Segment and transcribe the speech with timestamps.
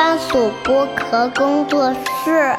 [0.00, 2.56] 番薯剥壳工作室。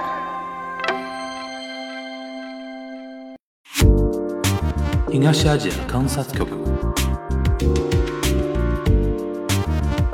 [5.10, 6.48] 東アジア観察局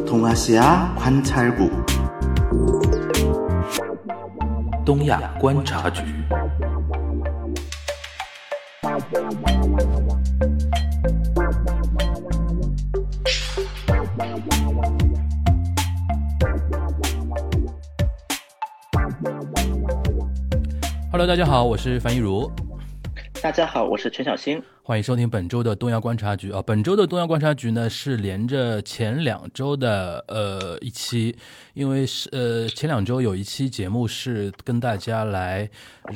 [0.06, 1.72] 동아시아 관찰국
[4.86, 6.04] 东亚观察局。
[21.19, 22.49] Hello，大家好，我是樊一茹，
[23.43, 24.63] 大家好，我是陈小新。
[24.89, 26.63] 欢迎收听本周的东亚观察局啊！
[26.65, 31.37] 本周的东亚观察局呢是连着前两周的呃一期，
[31.75, 35.69] 因为是呃前两周有一期节目是跟大家来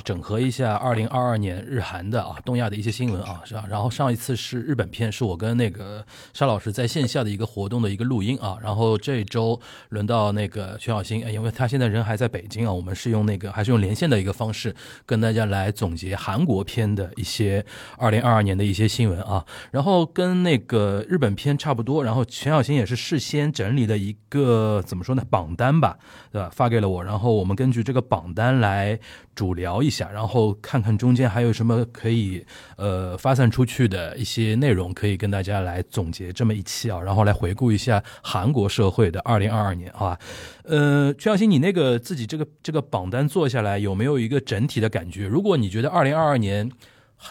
[0.02, 3.66] 整合一下二零二二年日韩的啊东亚的一些新闻啊，是吧？
[3.68, 17.62] 然后上一次是日本片，是我跟那个沙老师在线下的一个活动的一个录音啊，然后这周轮到那个徐小新，因为他现在人还在北京啊，我们是用那个还是用连线的一个方式跟大家来总结韩国片的一些
[17.98, 18.61] 二零二二年的。
[18.64, 25.98] 一些新闻啊，然后跟那个日本片差不多，然后全小新也是事先整理了一个怎么说呢榜单吧，
[26.30, 26.50] 对吧？
[26.52, 28.98] 发给了我，然后我们根据这个榜单来
[29.34, 32.44] 主聊一下，然后看看中间还有什么可以
[32.76, 40.18] 呃发散出去的一些内容，可以跟大家来总结这么一期啊，然后来回顾一下韩国社会的二零二二年，好吧？
[40.64, 45.26] 呃，全小新，你那个自己这个这个榜单做下来有没有一个整体的感觉？
[45.26, 46.70] 如果你觉得二零二二年。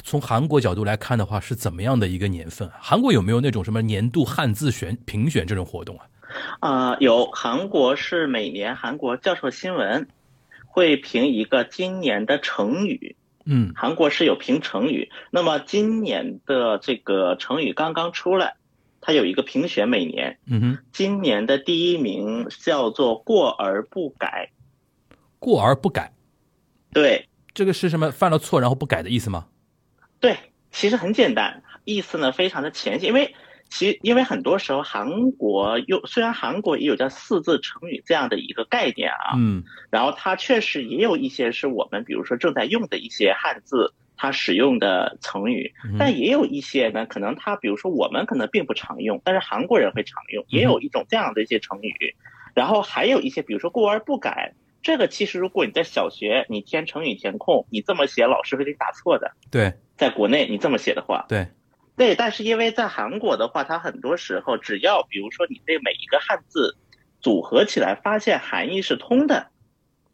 [0.03, 2.69] 从韩国角度来看的话，是怎么样的一个年份？
[2.79, 6.05] 韩国有没有那种什么年度汉字选评选这种活动啊？
[6.59, 10.07] 啊，有，韩国是每年韩国教授新闻
[10.65, 13.15] 会评一个今年的成语。
[13.45, 15.09] 嗯，韩国是有评成语。
[15.31, 18.55] 那么今年的这个成语刚刚出来，
[19.01, 20.37] 它有一个评选，每年。
[20.45, 24.51] 嗯哼，今年的第一名叫做“过而不改”。
[25.39, 26.13] 过而不改，
[26.93, 28.11] 对，这个是什么？
[28.11, 29.47] 犯了错然后不改的意思吗？
[30.21, 30.37] 对，
[30.71, 33.35] 其实很简单，意思呢非常的浅显，因为
[33.69, 52.15] 其因为很多时候韩国又虽然韩国也有叫四字成语这样的一个概念啊，嗯，然后它确实也有一些是我们比如说正在用的一些汉字，它使用的成语，但也有一些呢，可能它比如说我们可能并不常用，但是韩国人会常用，也有一种这样的一些成语，
[52.53, 54.53] 然后还有一些比如说过而不改。
[54.83, 59.31] 这个其实，如果你在小学你填成语填空，你这么写，老师会给你打错的。
[59.51, 61.49] 对，在国内你这么写的话，对，
[61.95, 66.75] 对，但是因为在韩国的话，它很多时候只要比如说你对每一个汉字
[67.19, 69.49] 组合起来，发现含义是通的，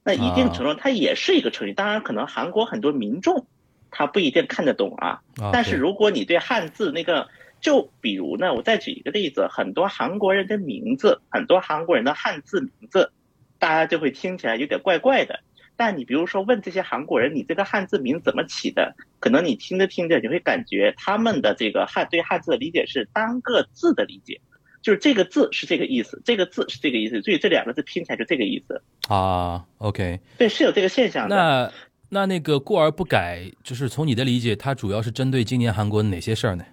[0.04, 1.74] 那一定程度它也是一个成语。
[1.74, 3.48] 当然，可能韩国很多民众
[3.90, 5.22] 他不一定看得懂啊。
[5.54, 7.30] 但是如果你对汉字那个，
[7.62, 13.14] 就比如呢，我再举一个例子，很多韩国人的名字，很多韩国人的汉字名字。
[13.58, 15.40] 大家就会听起来有点怪怪的，
[15.78, 18.96] 但你比如说问这些韩国人，你这个汉字名怎么起的？
[19.20, 24.42] 可能你听着听着，你会感觉他们的这个汉对汉字的理解是单个字的理解，
[24.82, 29.66] 就是这个字是这个意思，这个字是这个意思，所以这两个字拼起来就这个意思啊。
[29.78, 31.36] OK，对，是有这个现象的。
[31.36, 31.72] 那
[32.10, 36.66] 那那个过而不改，就是从你的理解，它主要是针对今年韩国哪些事儿呢？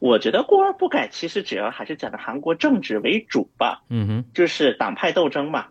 [0.00, 3.82] 我觉得过而不改，其实主要还是讲的韩国政治为主吧。
[3.88, 5.66] 嗯哼，就是党派斗争嘛，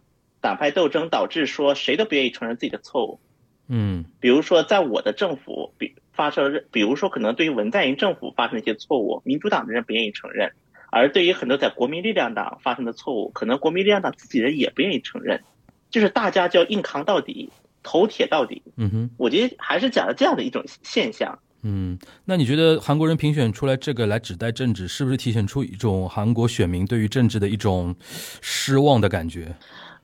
[0.47, 3.19] 党派斗争导致说谁都不愿意承认自己的错误。
[3.67, 10.51] 嗯，比如说在我的政府，比发生，比如说可能对于文在寅政府发生一些错误，民主党的人不愿意承认；
[10.89, 15.43] 而对于很多在国民力量党发生的错误，可能国民力量党自己人也不愿意承认。
[15.89, 17.49] 就是大家就要硬扛到底，
[17.83, 18.63] 头铁到底。
[18.77, 21.37] 嗯哼，我觉得还是讲了这样的一种现象。
[21.63, 27.93] 嗯，那你觉得韩国人评选出来这个来指代政治，是不是体现出一种韩国选民对于政治的一种
[28.41, 29.53] 失望的感觉？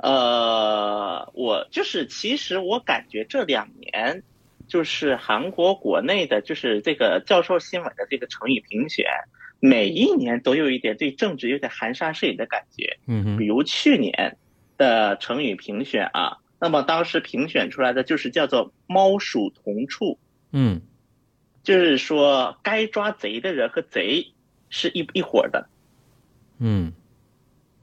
[0.03, 4.22] 呃，我就是其实我感觉这两年，
[4.68, 9.06] 就是韩国国内的，就是这个教授新闻的这个成语评选，
[9.62, 12.97] 每一年都有一点对政治有点含沙射影的感觉。
[13.08, 14.35] 嗯哼，比如去年
[14.78, 20.20] 的成语评选啊，那么当时评选出来的就是叫做“猫鼠同处”。
[20.52, 20.82] 嗯。
[21.64, 24.34] 就是说，该抓贼的人和贼
[24.70, 25.70] 是一一伙的，
[26.59, 26.91] 嗯。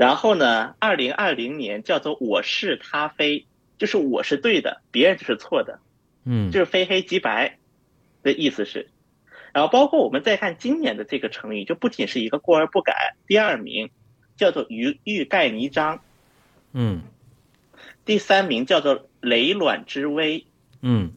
[0.00, 3.44] 然后呢，二零二零年叫做“我是他非”，
[3.76, 5.78] 就是我是对的，别人就是错的，
[6.24, 7.58] 嗯，就是非黑即白
[8.22, 8.88] 的意思是。
[9.52, 13.90] 然后包括我们再看今年的这个成语，就不仅是一个过而不改，第二名
[14.38, 16.00] 叫做“欲欲盖弥彰”，
[16.72, 17.02] 嗯。
[18.06, 20.46] 第三名叫做“雷卵之危”，
[20.80, 21.12] 嗯。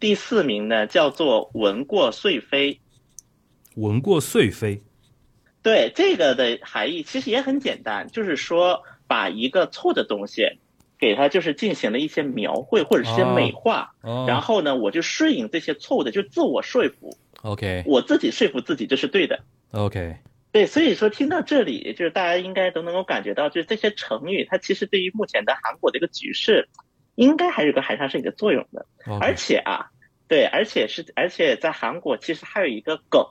[0.00, 2.80] 第四名呢，叫做“闻过遂飞”。
[3.76, 4.82] 闻过遂飞，
[5.62, 10.58] 对这个的含义其实也很简单，就是说把一个错的东西，
[10.98, 19.40] 给它就是进行了一些描绘或者是些美化，哦，然后呢，我就顺应这些错误的，就自我说服，OK 我自己说服自己这是对的。
[19.72, 20.16] OK，
[20.52, 26.68] 对，所以说听到这里，就是大家应该都能够感觉到，就是这些成语，它其实对于目前的韩国的一个局势，
[27.14, 28.86] 应该还是有个含沙射影的作用的。
[29.20, 29.90] 而且啊，
[30.28, 33.24] 对，而且是，而且在韩国其实还有一个梗，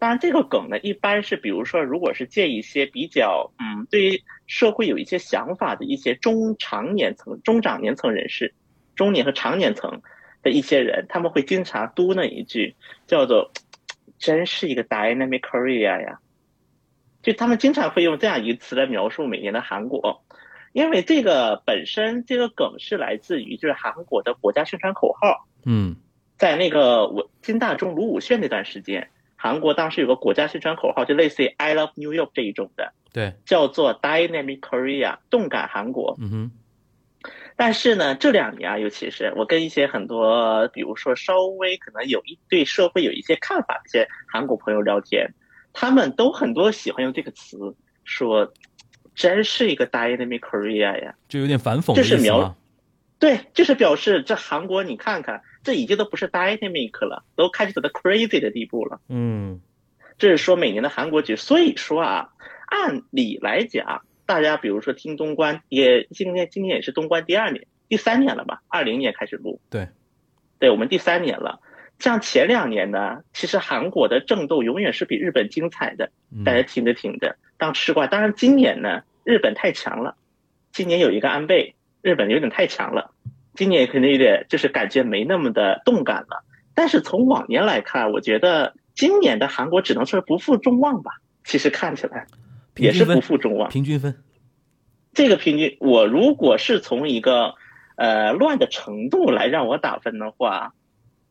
[0.00, 8.54] 当然这个梗呢，一般是比如说，如果是借一些比较，嗯，对于社会有一些想法的一些中长年层、中长年层人士，
[8.96, 10.00] 中年和长年层
[10.42, 12.74] 的一些人，他们会经常嘟囔一句，
[13.06, 13.52] 叫做
[14.18, 16.20] “真是一个 dynamic Korea 呀”，
[17.22, 20.24] 就他们经常会用这样一个词来描述每年的韩国。
[20.72, 25.96] 因为这个本身这个梗是来自于就是韩国的国家宣传口号，嗯
[26.38, 29.10] 在那个我金大中卢武铉那段时间，
[29.42, 36.14] 韩国当时有个国家宣传口号，就类似于 “I love New York” 这一种的，对，叫做 “Dynamic Korea”，动感韩国。
[36.20, 36.50] 嗯哼
[37.56, 45.32] 但是呢，这两年啊，尤其是我跟一些很多，比如说稍微可能有一对社会有一些看法的一些韩国朋友聊天，
[45.72, 48.52] 他们都很多喜欢用这个词说，
[49.14, 51.14] 真是一个 Dynamic Korea 呀。
[51.30, 52.54] 就有点反讽的这是描？
[53.18, 59.00] 对，就是表示这韩国，你看看，这已经都不是 dynamic 了，都开始走到 crazy 的地步了。
[59.08, 59.60] 嗯
[60.18, 62.28] 这是说每年的韩国局，所以说啊，
[62.66, 68.62] 按理来讲，大家比如说听东关，也今年今年也是东关第二年、第三年了吧？
[68.68, 69.88] 二零年开始录，对，
[70.58, 71.60] 对我们第三年了。
[71.98, 78.06] 像前两年呢，其实韩国的争斗永远是比日本精彩的，嗯大家听着听着当吃瓜。
[78.06, 80.16] 当然今年呢，日本太强了，
[80.70, 83.12] 今年有一个安倍，日本有点太强了，
[83.60, 86.46] 今年肯定有点就是感觉没那么的动感了。
[86.72, 91.20] 但是从往年来看，我觉得今年的韩国只能说是不负众望吧。
[91.44, 92.26] 其实看起来
[92.76, 93.68] 也是不负众望。
[93.68, 94.16] 平均分
[95.12, 97.54] 这个平均，我如果是从一个
[97.96, 100.72] 呃乱的程度来让我打分的话，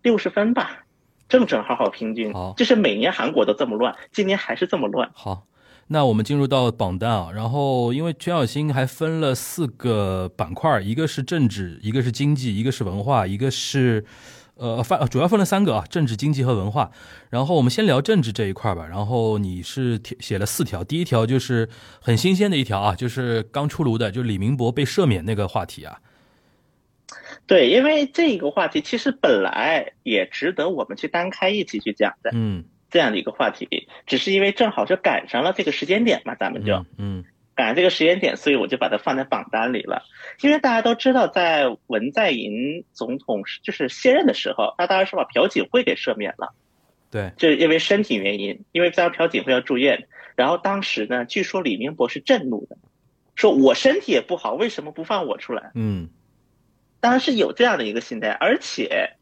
[0.03, 0.85] 六十分吧，
[1.29, 2.53] 正正好好平均好。
[2.55, 5.09] 就是每年韩国都这么乱，今年还是这么乱。
[5.15, 5.47] 好。
[5.91, 14.05] 那我们进入到榜单啊，然后因为全小新还分了四个板块，一个是政治，一个是经济，一个是文化，一个是
[14.53, 16.91] 呃分主要分了三个啊，政治、经济和文化。
[17.31, 18.85] 然后我们先聊政治这一块吧。
[18.85, 21.67] 然后你是写了四条，第一条就是
[21.99, 25.99] 很新鲜的一条啊，就是刚出炉的，就李明博被赦免那个话题啊。
[27.47, 36.75] 对，因为这个话题其实本来也值得我们去单开一起去讲的嗯，这样的一个话题，只是因为正好就赶上了这个时间点嘛，咱们就。
[36.75, 37.25] 嗯嗯
[37.55, 40.03] 赶上这个时间点，所以我就把它放在榜单里了。
[40.39, 46.53] 因为大家都知道，在文在寅总统就是卸任的时候，他当然是把朴槿惠给赦免了，
[47.11, 50.07] 对，就是因为身体原因，因为当时朴槿惠要住院。
[50.37, 52.77] 然后当时呢，据说李明博是震怒的，
[53.35, 55.71] 说我身体也不好，为什么不放我出来？
[55.75, 56.07] 嗯
[57.01, 59.17] 当然是有这样的一个心态，而且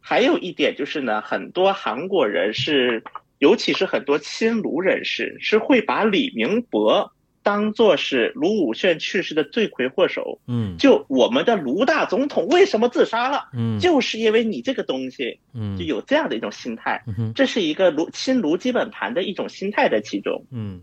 [0.00, 3.02] 还有一点就是呢，很多韩国人是，
[3.38, 7.12] 尤其是很多亲卢人士，是会把李明博
[7.42, 10.40] 当做是卢武铉去世的罪魁祸首。
[10.46, 13.48] 嗯就我们的卢大总统为什么自杀了？
[13.54, 17.02] 嗯就是因为你这个东西，嗯就有这样的一种心态。
[17.06, 20.44] 嗯哼这是一个卢亲卢基本盘的一种心态在其中。
[20.50, 20.82] 嗯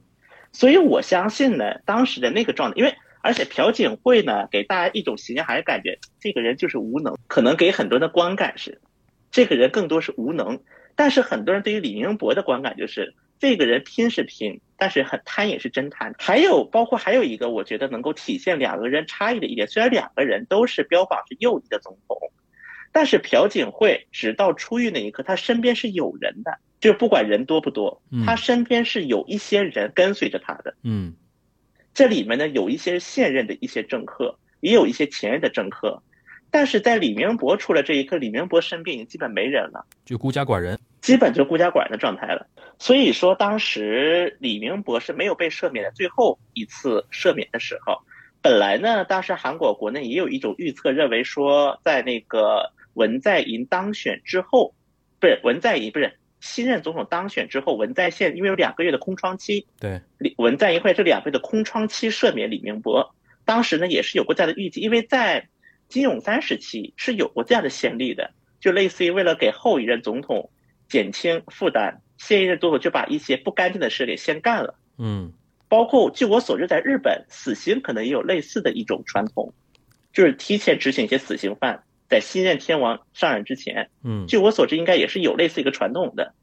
[0.51, 8.79] 所以我相信呢，当时的那个状态，因为而且朴槿惠呢，给大家一种形象，还是感觉这个人就是无能，可能给很多人的观感是，
[9.31, 10.59] 这个人更多是无能。
[10.95, 16.15] 但是很多人对于李明博的观感就是，这个人拼是拼，但是很贪也是真贪。
[16.17, 22.17] 还有包括还有一个，我觉得能够体现两个人差异的一点，虽然两个人都是标榜是右翼的总统，
[22.91, 30.75] 但是朴槿惠直到出狱那一刻，他身边是有人的，就不管人多不多嗯，他身边是有一些人跟随着他的。
[30.83, 31.13] 嗯
[31.93, 36.01] 这里面呢，有一些现任的一些政客，也有一些前任的政客，
[36.49, 40.79] 但是在李明博出来这一刻，李明博身边已经基本没人了，就孤家寡人。
[41.01, 42.47] 基本就孤家寡人的状态了。
[42.79, 48.01] 所以说，当时李明博是没有被赦免的，最后一次赦免的时候，
[48.41, 54.73] 本来呢，当时韩国国内也有一种预测，认为说，在那个文在寅当选之后，
[55.19, 65.47] 不是文在寅，不是新任总统当选之后，文在宪因为有两个月的空窗期，对，李文在寅会这两个月的空窗期赦免李明博，当时呢也是有过这样的预计，因为在
[65.89, 70.49] 金永三时期是有过这样的先例的，就类似于为了给后一任总统
[70.89, 74.75] 减轻负担，现一任总统就把一些不干净的事给先干了。
[74.97, 75.33] 嗯
[75.69, 79.53] 包括据我所知，在日本死刑可能也有类似的一种传统，
[80.13, 86.33] 就是提前执行一些死刑犯，在新任天王上任之前，嗯据我所知，应该也是有类似一个传统的。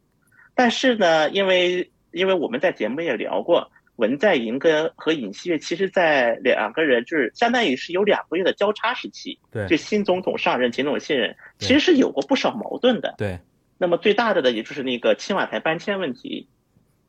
[0.55, 13.15] 但是呢，因为因为我们在节目也聊过，文在寅跟和尹锡悦，其实在两个人就是相当于是有两个月的交叉时期，对就新总统上任，前总统卸任，其实是有过不少矛盾的。
[13.19, 13.39] 对，
[13.79, 16.49] 那么最大的呢，也就是那个青瓦台搬迁问题。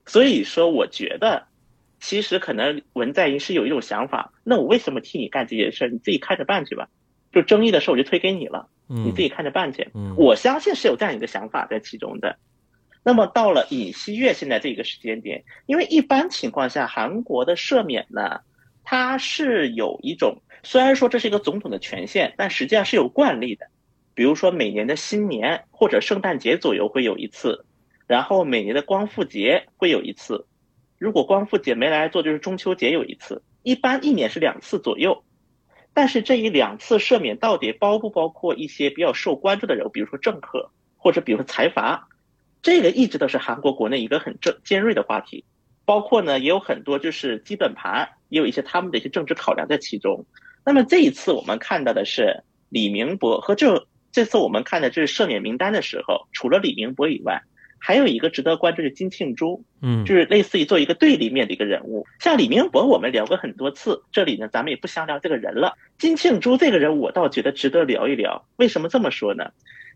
[0.05, 1.47] 所以说，我觉得
[1.99, 5.87] 其实可能文在寅是有一种想法，那我为什么替你干这件事儿？
[5.87, 6.87] 你自己看着办去吧。
[7.31, 9.89] 就争议的事我就推给你了，嗯，你自己看着办去。
[9.95, 12.37] 嗯我相信是有这样一个想法在其中的。
[13.05, 18.41] 那么到了尹锡悦现在这个时间点，因为一般情况下韩国的赦免呢，
[18.83, 23.67] 它是有一种虽然说这是一个总统的权限，但实际上是有惯例的。
[24.15, 27.65] 比如说每年的新年或者圣诞节左右会有一次，
[28.07, 30.47] 然后每年的光复节会有一次。
[30.97, 35.23] 如果光复节没来做，就是中秋节有一次，一般一年是两次左右。
[35.93, 42.07] 但是这一两次赦免到底包不包括一些比较受关注的人物，比如说政客或者比如说财阀，
[42.65, 45.45] 这个一直都是韩国国内一个很正尖锐的话题。
[45.85, 50.25] 包括呢，也有很多就是基本盘，也有一些他们的一些政治考量在其中。
[50.65, 57.43] 那么这一次我们看到的是李明博和这这次我们看的这是赦免名单的时候，除了李明博以外，
[57.77, 62.07] 还有一个值得关注的金庆洙，嗯，就是类似于做一个对立面的一个人物。
[62.19, 65.77] 像李明博，我们聊过很多次，这里呢咱们也不详聊这个人了。
[65.99, 68.47] 金庆洙这个人，我倒觉得值得聊一聊。
[68.55, 69.51] 为什么这么说呢？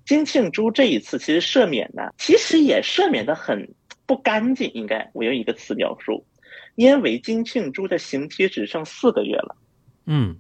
[0.10, 3.76] 金庆洙这一次其实赦免呢，其实也赦免的很
[4.08, 6.26] 不干净，应该我用一个词描述，
[6.74, 9.56] 因为金庆洙的刑期只剩四个月了。
[10.08, 10.36] 嗯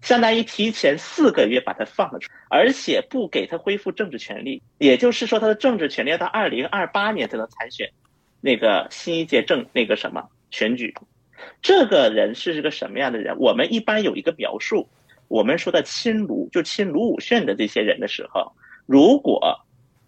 [0.00, 7.90] 相当于提前四个月把他放了出来，而且不给他恢复政治权利，也就是说他的政治权利要到二零二八年才能参选
[8.40, 10.94] 那个新一届政那个什么选举。
[11.60, 13.36] 这个人是个什么样的人？
[13.38, 14.88] 我们一般有一个描述，
[15.28, 18.50] 我们说的亲卢就亲卢武铉的这些人的时候，
[18.90, 19.56] 如果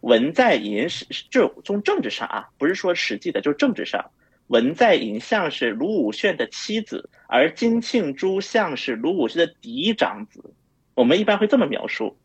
[0.01, 4.11] 文在寅是就从政治上啊，不是说实际的，就是政治上。
[4.49, 10.53] 文在寅像是卢武铉的妻子，而金庆洙像是卢武铉的嫡长子。
[10.95, 12.19] 我们一般会这么描述，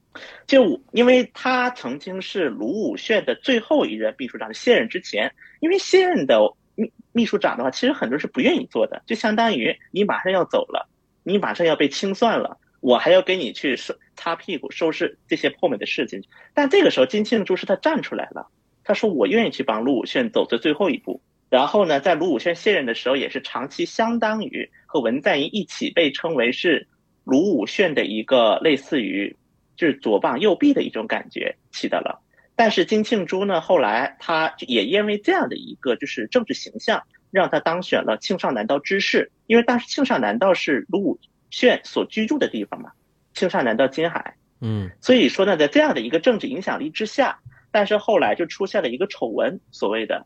[0.48, 6.40] 就因为他曾经是卢武铉的最后一任秘书长，卸任之前，因为卸任的
[6.74, 10.90] 秘秘书长的话，其实很多人是不愿意做的，就相当于你马上要走了，
[11.22, 16.22] 你马上要被清算了，我还要给你去说擦屁股、收拾这些后面的事情。
[16.54, 18.50] 但这个时候，金庆洙是他站出来了，
[18.84, 21.22] 他说我愿意去帮卢武铉走这最后一步。
[21.50, 26.90] 然后呢，在卢武铉卸任的时候，也是长期相当于和文在寅一起被称为是
[27.24, 29.38] 卢武铉的一个类似于
[29.78, 32.22] 就是左膀右臂的一种感觉起的了。
[32.56, 41.20] 但是金庆洙呢，后来他也因为这样的一个就是政治形象，让他当选了庆尚南道知事，因为当时庆尚南道是卢武
[41.50, 42.92] 铉所居住的地方嘛，
[43.38, 44.36] 庆尚南到金海。
[44.60, 47.40] 嗯所以说呢，在这样的一个政治影响力之下，
[47.72, 50.26] 但是后来就出现了一个丑闻，所谓的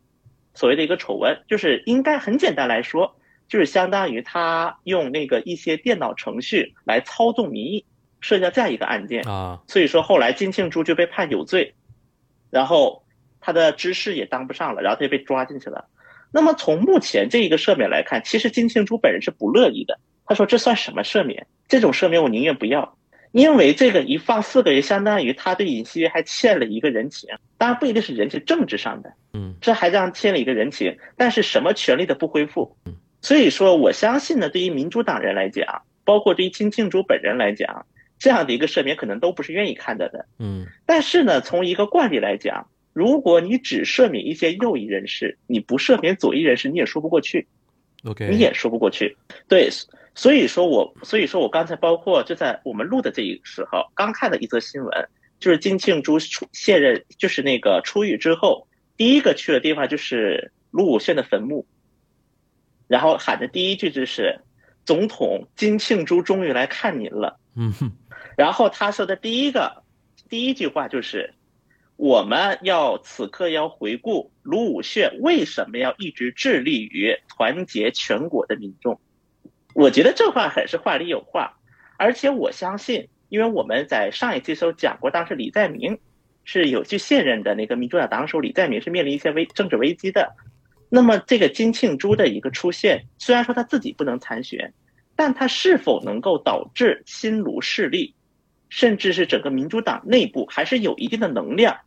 [0.53, 3.17] 所谓的一个丑闻，就是应该很简单来说，
[3.49, 7.85] 就是相当于他用那个一些电脑程序来操纵民意，
[8.21, 9.27] 涉及到这样一个案件。
[9.27, 11.75] 啊所以说后来金庆珠就被判有罪，
[12.49, 13.03] 然后
[13.41, 15.89] 他的知事也当不上了，然后他就被抓进去了。
[16.31, 19.99] 那么从目前这一个赦免来看，其实金庆珠本人是不乐意的。
[20.25, 21.45] 他说：“这算什么赦免？
[21.67, 22.97] 这种赦免我宁愿不要，
[23.31, 27.29] 因为这个一放四个月，相当于他对尹锡悦还欠了一个人情。
[27.57, 32.75] 当然不一定是人情，政治上的，嗯这还让欠了一个人情，但是什么权利的不恢复。
[33.21, 37.85] 所以说，我相信呢，对于民主党人来讲，包括对于金庆洙本人来讲，
[38.19, 40.25] 这样的一个赦免可能都不是愿意看到的。
[40.39, 47.47] 嗯但是呢，从一个惯例来讲，如果你只赦免一些右翼人士，你不赦免左翼人士，你也说不过去。
[48.03, 49.15] ，OK，你也说不过去。
[49.47, 49.69] 对，
[50.13, 61.65] 所以说我所以说我刚才包括就在我们录的这一时候，刚看的一则新闻，就是金庆洙出卸任，就是那个出狱之后，第一个去的地方就是卢武铉的坟墓，
[62.87, 64.41] 然后喊的第一句就是
[64.85, 67.39] “总统金庆洙终于来看您了”。
[67.55, 67.91] 嗯哼
[68.37, 69.83] 然后他说的第一个
[70.29, 71.33] 第一句话就是，
[71.95, 78.99] 我们要此刻要回顾卢武铉为什么要一直致力于团结全国的民众。
[79.73, 81.57] 我觉得这话很是话里有话，
[81.97, 85.97] 而且我相信，因为我们在上一期时候讲过，当时李在明
[86.43, 90.35] 是有去现任的那个民主党党首，李在明是面临一些危政治危机的。
[90.89, 94.73] 那么这个金庆洙的一个出现，虽然说他自己不能参选，
[95.15, 98.13] 但他是否能够导致新卢势力，
[98.67, 101.77] 甚至是整个民主党内部还是有一定的能量，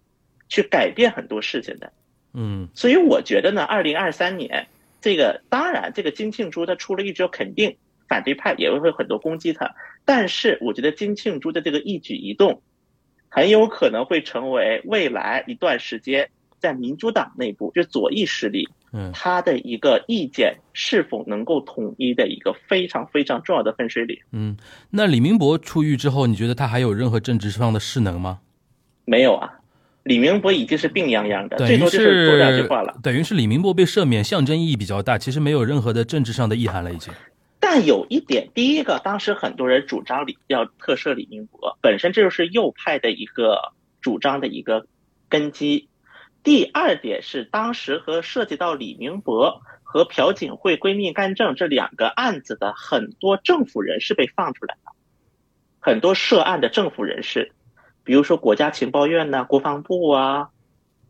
[0.49, 1.93] 去改变很多事情的。
[2.33, 4.67] 嗯所以我觉得呢，二零二三年
[5.05, 7.77] 这个当然，这个金庆洙他出了一之后，肯定
[8.09, 9.71] 反对派也会很多攻击他。
[10.07, 12.63] 但是我觉得金庆洙的这个一举一动，
[13.29, 24.19] 很有可能会成为未来一段时间在民主党内部，就左翼势力嗯他的一个意见是否能够统一的一个非常非常重要的分水岭。
[24.33, 24.57] 嗯，
[24.89, 28.41] 那李明博出狱之后，你觉得他还有任何政治上的势能吗？
[29.05, 29.61] 没有啊，
[30.05, 32.95] 李明博已经是病殃殃的，最多就是说两句话了。
[33.03, 37.13] 等于是李明博被赦免，象征意义比较大，其实没有任何的政治上的意涵了，已经。
[37.59, 43.59] 但有一点，第一个，当时很多人主张李要特赦李明博，本身这就是右派的一个
[44.03, 44.87] 主张的一个
[45.31, 45.89] 根基。
[46.43, 54.93] 第二点是，当时和涉及到李明博和朴槿惠闺蜜干政这两个案子的很多政府人士被放出来了，
[55.81, 57.53] 很多涉案的政府人士，
[58.05, 60.51] 比如说国家情报院呐、国防部啊，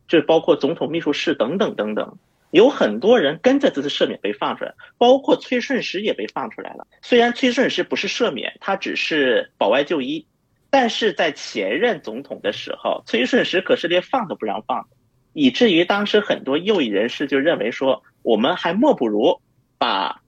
[0.08, 2.16] 就包括总统秘书室等等等等。
[2.50, 6.86] 有很多人跟着这次赦免被放出来，包括崔顺实也被放出来了。
[7.02, 10.24] 虽然崔顺实不是赦免，他只是保外就医，
[10.70, 14.96] 但是在前任总统的时候，崔顺实可是连放都不让放的，
[15.32, 19.40] 以至于当时很多右翼人士就认为说，我们还莫不如
[19.76, 20.22] 把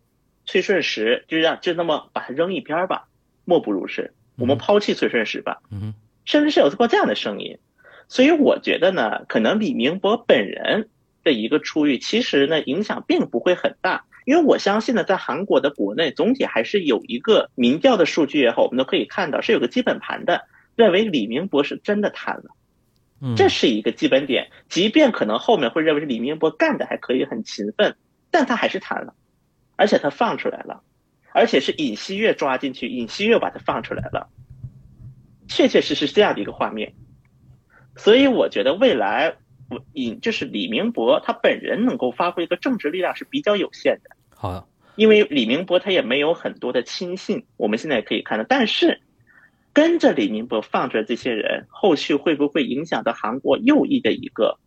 [0.47, 3.07] 崔顺实就让就那么把他扔一边吧，
[3.45, 5.95] 莫不如是我们抛弃崔顺实吧，嗯哼
[6.27, 7.57] 甚至是有过这样的声音。
[8.09, 10.91] 所以我觉得呢，可能李明博本人。
[11.25, 20.45] 的一个出狱，其实呢影响并不会很大，因为我相信呢，在韩国的国内总体还是有一个民调的数据也好，我们都可以看到是有个基本盘的，
[20.77, 22.45] 认为李明博是真的贪了，
[23.21, 24.53] 嗯，这是一个基本点。
[24.69, 27.97] 即便可能后面会认为是李明博干的还可以很勤奋，
[28.31, 29.15] 但他还是贪了，
[29.75, 30.81] 而且他放出来了，
[31.33, 34.29] 而且是尹锡悦抓进去，尹锡悦把他放出来了，
[35.49, 36.95] 确确实实是这样的一个画面。
[37.97, 39.37] 所以我觉得未来。
[39.69, 44.11] 我尹就是李明博，他本人能够发挥一个政治力量是比较有限的。
[44.33, 48.45] 好的，因为李明博他也没有很多的亲信，我们现在也可以看到。
[48.49, 49.01] 但是
[49.73, 54.61] 跟着李明博放出来这些人，后续会不会影响到韩国右翼的一个，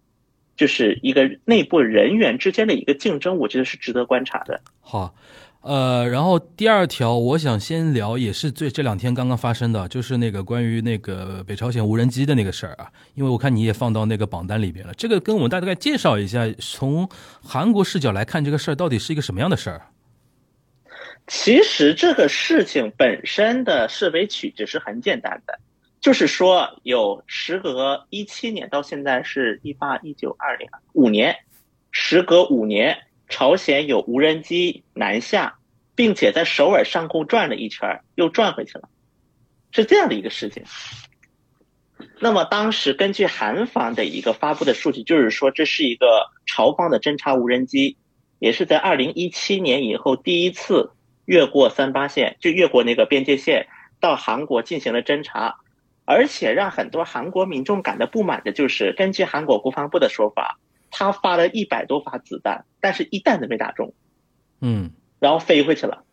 [0.57, 3.37] 就是一个内部人员之间的一个竞争？
[3.37, 4.59] 我觉得是值得观察的。
[4.81, 5.15] 好。
[5.61, 12.89] 呃，然后第二条，我想先聊，也是最这两天刚刚发生的，就是那个关于那个北朝鲜无人机的那个事儿啊。
[13.13, 17.09] 因为我看你也放到那个榜单里边了，这个跟我们大概介绍一下，从
[17.43, 19.81] 韩国视角来看这个事儿到底是一个什么样的事儿？
[21.27, 25.59] 其实这个事情本身的视为曲直是很简单的，
[25.99, 31.35] 就是说有时隔一七年到现在是一八一九二零五年，
[31.91, 32.97] 时隔五年。
[33.29, 35.59] 朝鲜有无人机南下，
[35.95, 38.89] 并且在首尔上空转了一圈，又转回去了，
[39.71, 40.63] 是这样的一个事情。
[42.19, 47.97] 那么当时根据韩方的一个发布的数据，就是说这是一个朝方的侦察无人机，
[48.39, 50.91] 也是在二零一七年以后第一次
[51.25, 53.67] 越过三八线，就越过那个边界线
[53.99, 55.57] 到韩国进行了侦察，
[56.05, 60.57] 而且让很多韩国民众感到不满的就是，根据韩国国防部的说法。
[60.91, 63.93] 他发了一百多发子弹，但是一弹都没打中，
[64.61, 66.03] 嗯，然后飞回去了，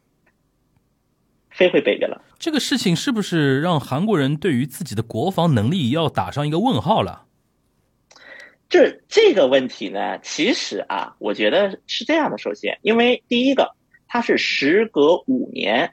[1.50, 2.22] 飞回北边了。
[2.38, 7.24] 这个事情是不是让韩国人对于自己的国防能力要打上一个问号了？
[8.68, 12.36] 这这个问题呢，其实啊，我觉得是这样的。
[12.36, 13.76] 首先，因为第一个，
[14.08, 15.92] 它是时隔五年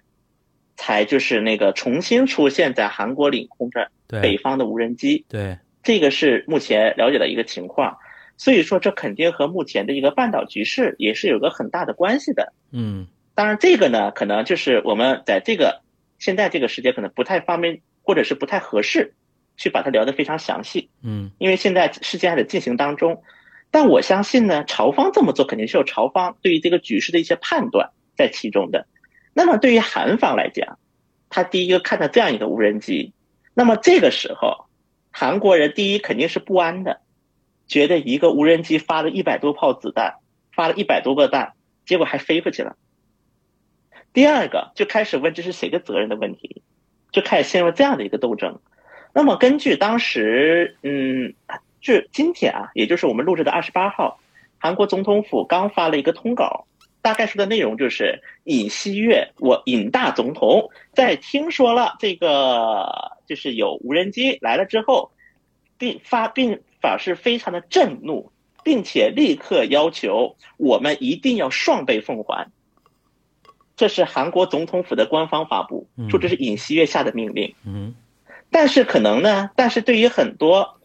[0.75, 7.95] 才就是那个重新出现在韩国领空的北方的无人机，对，这个是目前了解的一个情况。
[8.43, 12.51] 所以说，这肯定和目前的一个半岛局势也是有个很大的关系的。
[12.73, 15.81] 嗯，当然，这个呢，可能就是我们在这个
[16.19, 19.13] 现在这个时间可能不太方便，或者是不太合适
[19.55, 20.89] 去把它聊得非常详细。
[21.01, 23.23] 嗯，因为现在事件还在进行当中。
[23.71, 28.87] 但我相信呢，朝方这么做肯定是有朝方对于这个局势的一些判断在其中的。
[29.33, 30.79] 那么对于韩方来讲，
[31.29, 33.13] 他第一个看到这样一个无人机，
[33.53, 34.65] 那么这个时候
[35.11, 36.99] 韩国人第一肯定是不安的。
[37.73, 40.17] 觉得一个无人机发了一百多炮子弹，
[40.51, 41.53] 发了一百多个弹，
[41.87, 42.75] 结果还飞回去了。
[44.13, 46.61] 第二个就开始问这是谁的责任的问题，
[47.11, 48.59] 就开始陷入这样的一个斗争。
[49.11, 51.33] 那么根据当时，嗯，
[51.81, 54.19] 就今天啊，也就是我们录制的二十八号，
[54.59, 56.67] 韩国总统府刚发了一个通稿，
[57.01, 65.09] 大概说的内容就是尹锡悦，我尹大总统在听说了这个就是有无人机来了之后，
[65.79, 66.61] 并发并。
[66.83, 72.51] 表示非常的震怒，并且立刻要求我们一定要双倍奉还。
[73.77, 77.55] 这是韩国总统府的官方发布，说这是尹锡悦下的命令。
[77.65, 77.95] 嗯，
[78.51, 80.81] 但是可能呢，但是对于很多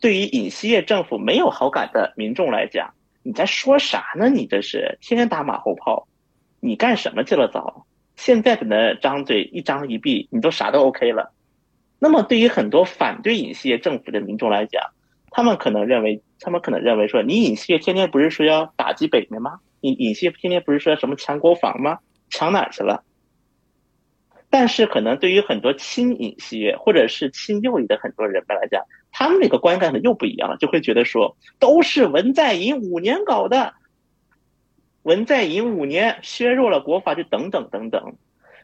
[0.00, 4.30] 对于尹锡悦政府没有好感的民众来讲，你在说啥呢？
[4.30, 6.08] 你这是天天打马后炮，
[6.60, 7.84] 你干什么去了早？
[8.16, 11.34] 现在的呢，张嘴一张一闭，你都啥都 OK 了。
[11.98, 14.82] 那么对于很多反对尹锡悦政府的民众来讲，
[15.36, 19.60] 他们可能认为，他们可能认为说，你尹锡悦天天不是说要打击北面吗？
[19.82, 21.98] 你尹锡悦天天不是说什么强国防吗？
[22.30, 23.04] 强哪去了？
[24.48, 33.74] 但是可能对于很多亲尹锡悦或者是亲右翼的很多人们来讲，他们那个观感呢又不一样了，就会觉得说，都是文在寅五年搞的，
[35.02, 38.16] 文在寅五年削弱了国法，就等等等等。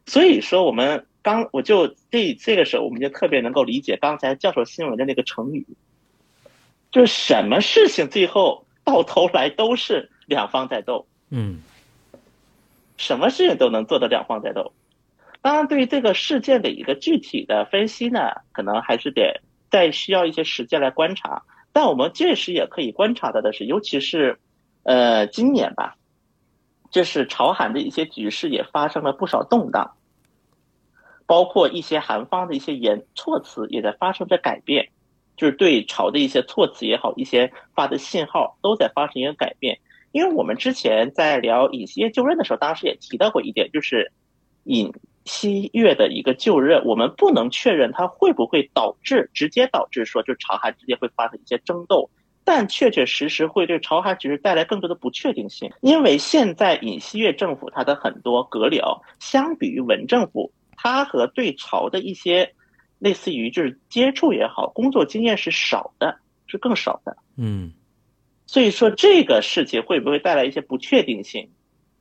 [0.06, 5.66] 所以说，我们刚我就这这个时候，我们就特别能够理解刚才教授新闻的那个成语，
[6.92, 11.62] 就是什么事情最后到头来都是两方在斗，嗯
[12.96, 14.72] 什么事情都能做到两方在斗。
[15.40, 21.42] 当然，对于这个事件的一个具体的分析呢，可能还是得再需要一些时间来观察。
[21.72, 24.38] 但我们确实也可以观察到的是，尤其是
[24.84, 25.96] 呃今年吧，
[26.90, 29.96] 就是朝韩的一些局势也发生了不少动荡，
[31.26, 34.90] 包括一些韩方的一些言措辞也在发生着改变，
[35.42, 39.80] 就是对朝的一些措辞也好，一些发的信号都在发生一个改变。
[40.12, 44.12] 因为我们之前在聊尹锡悦就任的时候，当时也提到过一点，就是
[44.62, 44.92] 尹
[45.24, 52.08] 锡悦的一个就任，我们不能确认它会不会导致直接导致说，就朝韩之间会发生一些争斗，
[52.44, 55.72] 但确确实实会对朝韩局势带来更多的不确定性。
[55.80, 62.54] 因为现在尹锡悦政府它的很多阁僚，相比于文政府，它和对朝的一些
[63.02, 67.16] 类似于就是接触也好，工作经验是少的，是更少的。
[67.36, 67.72] 嗯
[68.46, 71.48] 所以说这个事情会不会带来一些不确定性？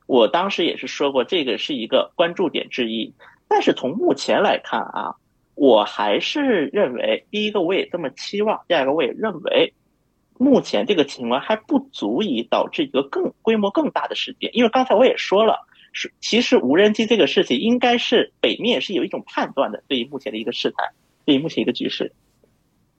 [0.06, 3.14] 我当时也是说过，这个是一个关注点之一。
[3.48, 5.16] 但是从目前来看啊，
[5.54, 9.72] 我还是认为，第一个我也这么期望，第二个我也认为，
[10.38, 14.50] 目前这个情况还不足以导致一个更规模更大的事件。
[14.52, 20.92] 因为刚才我也说了，是其实无人机这个事情应该是北面是有一种判断的，对于目前的一个事态，
[21.24, 22.12] 对于目前一个局势。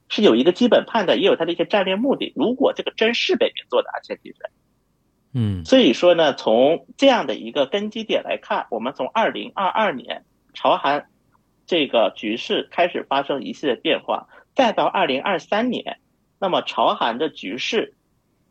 [0.10, 2.34] 是有一个基本判断，也有它的一些战略目的。
[2.36, 4.38] 如果这个真是北面做的，前提是，
[5.34, 11.08] 嗯所以说呢，从这样的一个根基点来看，我们从二零二二年朝韩
[11.66, 15.98] 这个局势开始发生一系列变化，再到二零二三年，
[16.38, 17.96] 那么朝韩的局势，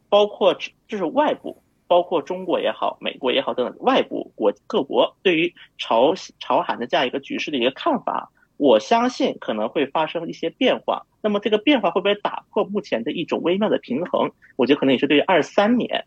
[0.08, 1.61] 包括就是外部，
[1.92, 11.04] 包括中国也好、美国也好等等外部国各国对于朝朝韩的这样一个局势的一个看法，我相信可能会发生一些变化。
[11.20, 14.30] 那么这个变化会不会打破目前的一种微妙的平衡？
[14.56, 16.06] 我觉得可能也是对于二三年，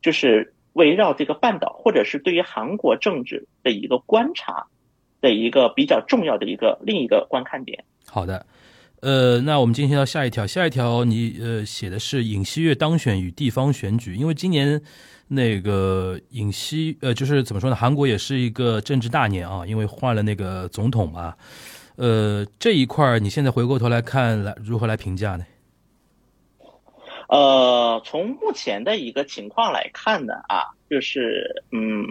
[0.00, 4.68] 就是围绕这个半岛，或者是对于韩国政治的一个观察
[5.20, 7.84] 的一个比较重要的一个另一个观看点。
[8.06, 8.46] 好的，
[9.00, 14.80] 呃，那我们进行到下一条，下一条你呃写的是尹锡悦当选与地方选举，因为今年
[15.28, 21.34] 那个尹锡呃就是怎么说呢，韩国也是一个政治大年啊，因为换了那个总统嘛，
[21.96, 25.44] 呃，这一块儿你现在回过头来看来如何来评价呢？
[27.28, 32.06] 呃，从目前的一个情况来看呢，啊，就是嗯，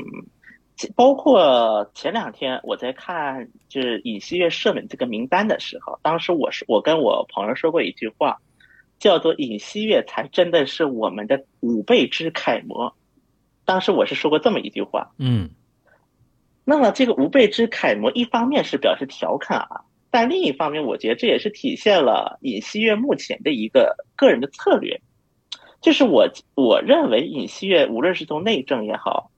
[0.94, 8.38] 包括前两天我在看就是尹锡悦赦免这个名单的时候，当时我是我跟我朋友说过一句话，
[9.00, 12.94] 叫做尹锡悦才真的是我们的五辈之楷模。
[13.66, 15.12] 当时我是说过这么一句话。
[15.18, 15.50] 嗯
[16.68, 25.00] 那么这个无辈之楷模，一方面是表示调侃啊，但另一方面，我觉得这也是体现了尹锡悦目前的一个个人的策略，
[25.80, 29.30] 就是我我认为尹锡悦无论是从内政也好，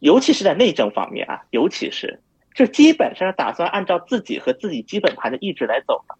[0.00, 2.22] 尤其是在内政方面啊，尤其是
[2.56, 6.18] 就基本上打算按照自己和自己基本盘的意志来走了，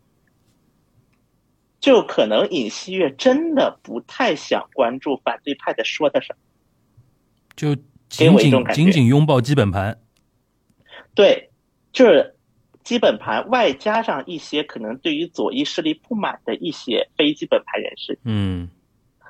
[1.80, 6.38] 就可能尹锡悦真的不太想关注反对派在说的什么。
[7.58, 9.98] 就给紧紧紧紧拥抱基本盘。
[11.14, 11.50] 对，
[11.92, 12.36] 就是
[12.84, 18.18] 基本盘外加上一些可能对于左翼势力不满的一些非基本盘人士。
[18.22, 18.70] 嗯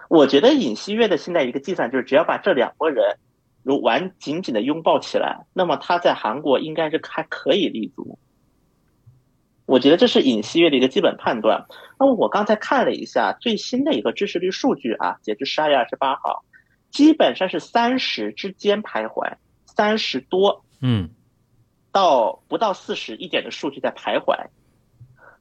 [0.09, 3.17] 我觉得尹锡悦的现在一个计算就是，只要把这两拨人
[3.63, 8.19] 如完紧紧的拥抱起来，那么他在韩国应该是还可以立足。
[9.67, 11.67] 我觉得这是尹锡悦的一个基本判断。
[11.99, 16.45] 那么我刚才看了一下最新的一个支持率数据啊，截至十二月二十八号，
[16.91, 19.35] 基本上是三十之间徘徊，
[19.67, 21.11] 三十多嗯
[21.93, 24.49] 到不到四十一点的数据在徘徊。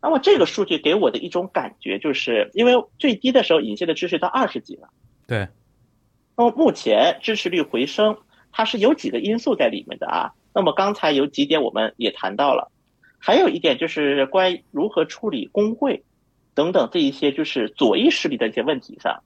[0.01, 4.89] 那么这个数据给我的一种感觉，就是因为最低的时候，隐性的支持到二十几了。
[5.25, 5.47] 对，
[6.35, 8.17] 那么目前支持率回升，
[8.51, 10.31] 它是有几个因素在里面的啊。
[10.53, 12.71] 那么刚才有几点我们也谈到了，
[13.17, 16.03] 还有一点就是关于如何处理工会
[16.53, 19.23] 等等这一些就是左翼势力的一些问题上，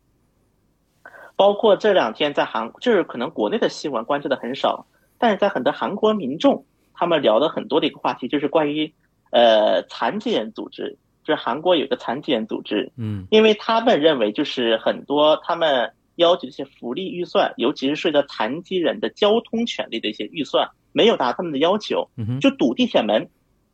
[1.42, 4.86] 包括这两天在韩，就是可能国内的新闻关注的很少，
[5.18, 8.94] 但是在很多韩国民众他们聊的很多的一个话题，就是关于
[9.32, 13.26] 呃残疾人组织就是韩国有一个残疾人组织，嗯。
[13.32, 22.08] 因为他们认为就是很多他们要求的一些福利预算，尤其是涉及到残疾人的交通权利的一些预算没有达他们的要求，
[22.40, 23.28] 就堵地铁门，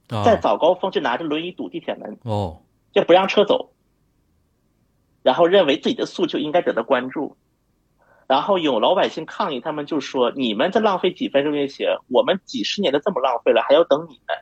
[0.07, 0.23] 啊。
[0.23, 2.61] 在早高峰就拿着轮椅堵地铁门，哦，
[2.93, 3.71] 就不让车走，
[5.21, 7.35] 然后认为自己的诉求应该得到关注。
[8.27, 14.37] 然后有老百姓抗议，他们就说：“你们这浪费几分钟这些，我们几十年都这么浪费了，还要等你们。”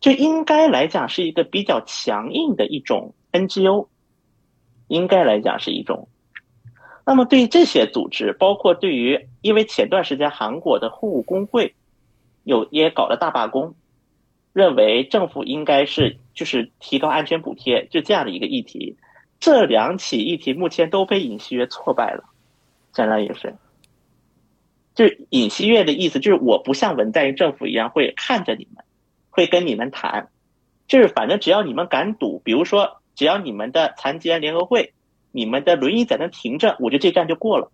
[0.00, 3.88] 就应该来讲是一个比较强硬的一种 NGO，
[4.88, 6.08] 应该来讲是一种。
[7.04, 11.74] 那么对于这些组织，包括对于，因为前段时间韩国的护工会
[12.44, 13.74] 有也搞了大罢工，
[14.52, 18.96] 认为政府应该是就是提高安全补贴，就这样的一个议题。
[19.38, 22.24] 这两起议题目前都被尹锡悦挫败了，
[22.96, 23.54] 相当于是。
[24.94, 28.82] 就是尹锡悦的意思，就是我不像文在寅政府一样会看着你们，
[29.28, 30.30] 会跟你们谈，
[30.88, 34.94] 就是反正只要你们敢赌，比如说只要你们的残疾人联合会，
[35.32, 37.70] 你们的轮椅在那停着，我就这站就过了，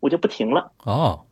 [0.00, 0.72] 我就不停了。
[0.84, 1.24] 哦，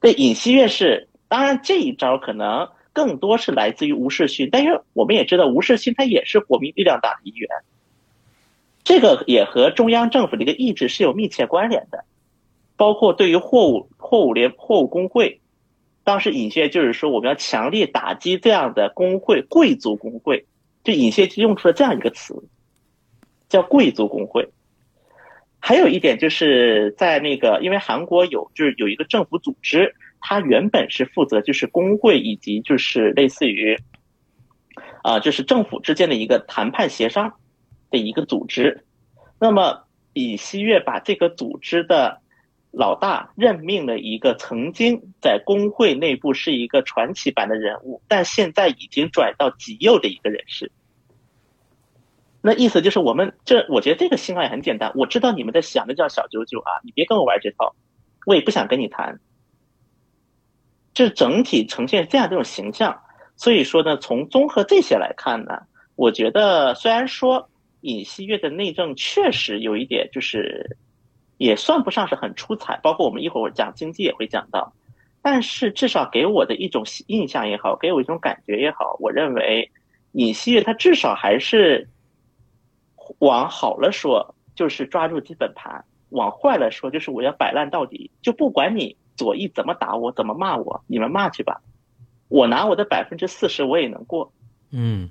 [0.00, 7.50] 对，尹锡悦是，当然这一招可能更多是来自于吴世勋，但是我们也知道吴世勋他也是国民力量党的一员，
[8.84, 12.04] 这个也和中央政府的一个意志是有密切关联的，
[12.76, 15.40] 包括对于货物货物联货物工会，
[16.04, 20.46] 当时尹锡就是说我们要强力打击这样的工会，贵族工会，
[20.82, 22.42] 就尹锡就用出了这样一个词，
[23.48, 24.48] 叫贵族工会。
[25.60, 33.78] 还有一点就是在那个，因为韩国有就是有一个政府组织，它原本是负责就是工会以及就是类似于，
[35.04, 37.34] 啊、就是政府之间的一个谈判协商
[37.92, 38.84] 的一个组织。
[39.38, 42.20] 那么尹锡悦把这个组织的
[42.72, 50.72] 老大任命了一个曾经在工会内部是一个传奇般的人物，但现在已经转到极右的一个人士。
[52.40, 54.90] 那意思就是我们这，我觉得这个信号也很简单。
[54.96, 57.76] 我知道你们在想的叫小九九啊，你别跟我玩这套，
[58.26, 59.20] 我也不想跟你谈。
[60.92, 63.00] 这整体呈现这样这种形象，
[63.36, 65.62] 所以说呢，从综合这些来看呢，
[65.94, 67.48] 我觉得虽然说
[67.82, 70.78] 尹锡悦的内政确实有一点就是，
[71.36, 74.72] 也算不上是很出彩，包括我们一会儿讲经济也会讲到，
[75.20, 79.70] 但是至少给我的一种印象也好，给我一种感觉也好，我认为
[80.12, 81.88] 尹锡悦他至少还是。
[83.18, 88.10] 往好了说，就是抓住基本盘；往坏了说，就是我要摆烂到底。
[88.22, 91.60] 就不管你左翼怎么打我，怎么骂我，你们骂去吧，
[92.28, 94.32] 我拿我的百分之四十我也能过。
[94.70, 95.10] 嗯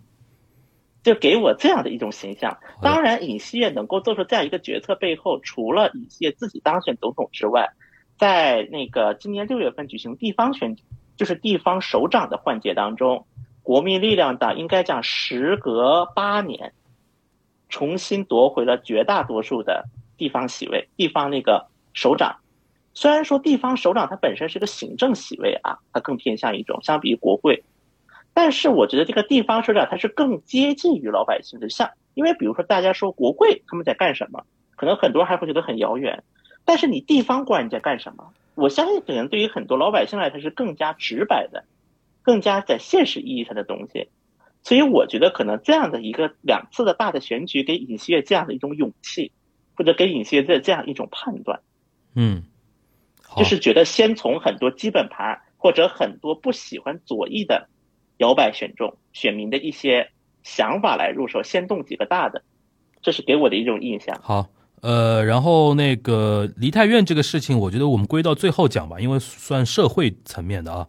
[1.03, 2.59] 就给我这样的一种形象。
[2.81, 7.69] 当然，尹锡悦能够做出这样一个决策背后，除了尹锡悦自己当选总统之外，
[8.17, 10.83] 在那个今年六月份举行地方选举，
[11.17, 13.25] 就是地方首长的换届当中，
[13.63, 16.73] 国民力量党应该讲时隔八年，
[17.67, 19.85] 重新夺回了绝大多数的
[20.17, 22.37] 地方席位，地方那个首长。
[22.93, 27.63] 虽然说地方首长它本身是个行政席位啊，它更偏向一种相比于国会，
[28.33, 36.23] 但是我觉得这个地方首长他是更接近于老百姓的，像因为比如说大家说国会他们在干什么，可能很多人还会觉得很遥远，
[36.65, 38.33] 但是你地方官你在干什么？
[38.55, 41.65] 我相信可能对于很多老百姓来说是更加直白的，
[42.21, 44.09] 更加在现实意义上的东西。
[44.63, 49.31] 所以我觉得可能这样的一个两次的大的选举，给尹锡悦这样的一种勇气，
[49.75, 51.61] 或者给尹锡悦这这样一种判断，
[52.13, 52.43] 嗯，
[53.35, 57.69] 就是觉得先从很多基本盘或者很多不喜欢左翼的
[58.21, 60.09] 摇摆选中选民的一些
[60.43, 62.43] 想法来入手，先动几个大的，
[63.01, 64.19] 这是给我的一种印象。
[64.21, 64.47] 好，
[64.81, 70.87] 呃，然后那个梨泰院这个事情，我觉得我们归到最后讲吧，因为算社会层面的啊。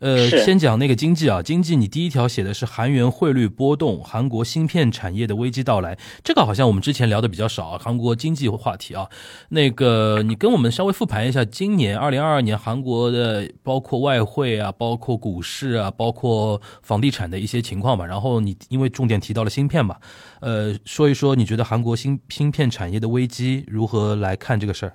[0.00, 9.08] 呃，先讲那个经济啊，经济你第一条写的是韩元汇率波动，韩国芯片产业的危机到来，这个好像我们之前聊的比较少啊，韩国经济话题啊。
[9.48, 18.04] 那个你跟我们稍微复盘一下，今年二零二二年韩国的包括外汇啊，包括股市啊，包括房地产的一些情况吧。
[18.04, 19.96] 然后你因为重点提到了芯片嘛，
[20.40, 24.92] 呃，说一说你觉得韩国芯芯片产业的危机如何来看这个事儿？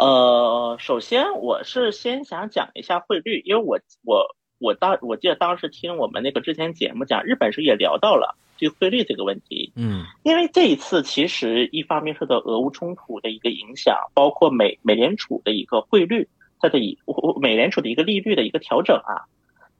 [0.00, 10.06] 呃，首先我是先想讲一下汇率，因为我我我当我记得当时听我们那个之前节目讲日本是也聊到了对汇率这个问题，嗯。
[10.22, 16.26] 因为这一次其实一方面受到俄乌冲突的一个影响，包括美美联储的一个汇率，
[16.60, 16.98] 它的以
[17.38, 19.28] 美联储的一个利率的一个调整啊，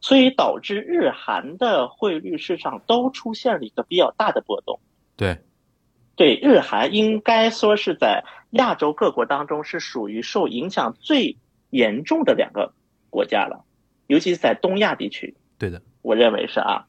[0.02, 4.80] 所以导致日韩的汇率市场都出现了一个比较大的波动。
[5.16, 5.38] 对，
[6.20, 11.38] 对，日韩应该说是在亚洲各国当中是属于受影响最
[11.70, 12.74] 严重的两个
[13.09, 13.64] 国家了，
[14.06, 15.35] 尤其是在东亚地区。
[15.59, 16.85] 对的，我认为是啊。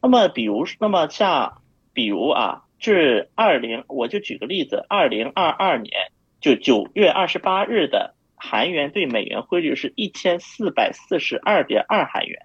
[0.00, 5.92] 那么比如，那么像比如啊，至二零，我就举个例子，二零二二年
[6.40, 12.38] 就九月二十八日的韩元对美元汇率是一千四百四十二点二韩元。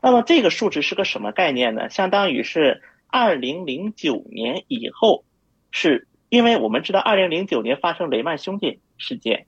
[0.00, 1.90] 那么这个数值是个什么概念呢？
[1.90, 5.26] 相当于是二零零九年以后，
[5.70, 9.46] 是因为我们知道二零零九年发生雷曼兄弟事件，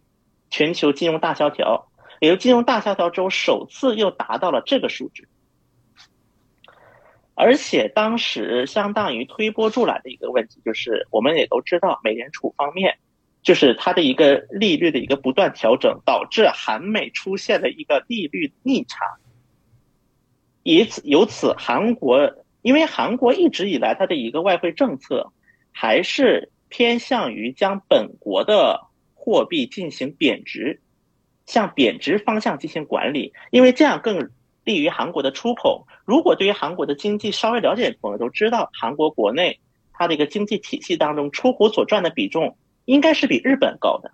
[0.51, 1.89] 全球金融大萧条，
[2.21, 5.29] 也就金融大萧条之后首次又达到了这个数值。
[7.35, 12.99] 而且当时相当于推波助澜的一个问题，就是我们也都知道，美联储方面
[13.43, 19.19] 就是它的一个利率的一个不断调整，导致韩美出现了一个利率逆差。
[20.65, 25.33] 以此由此，韩国因为韩国一直以来它的一个外汇政策
[25.81, 30.81] 还是偏向于将本国的货币进行贬值，
[31.47, 34.29] 向贬值方向进行管理，因为这样更
[34.65, 35.87] 利于韩国的出口。
[36.05, 39.61] 如果对于韩国的经济稍微了解的朋友都知道，韩国国内
[39.93, 44.11] 它的一个经济体系当中，出口所占的比重应该是比日本高的，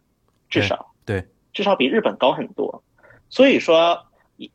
[0.51, 1.25] 至少对，
[1.55, 2.85] 至少比日本高很多。
[3.31, 4.05] 所以说。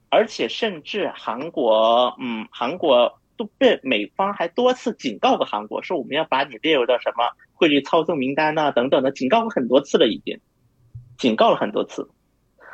[0.10, 7.24] 而且甚至韩国，嗯，韩国都被美方还多次警告过韩国，说我们要把你列入到什么
[7.54, 10.42] 汇率操纵名单呐，等等的，警告过很多次了，已经
[11.18, 12.10] 警告了很多次。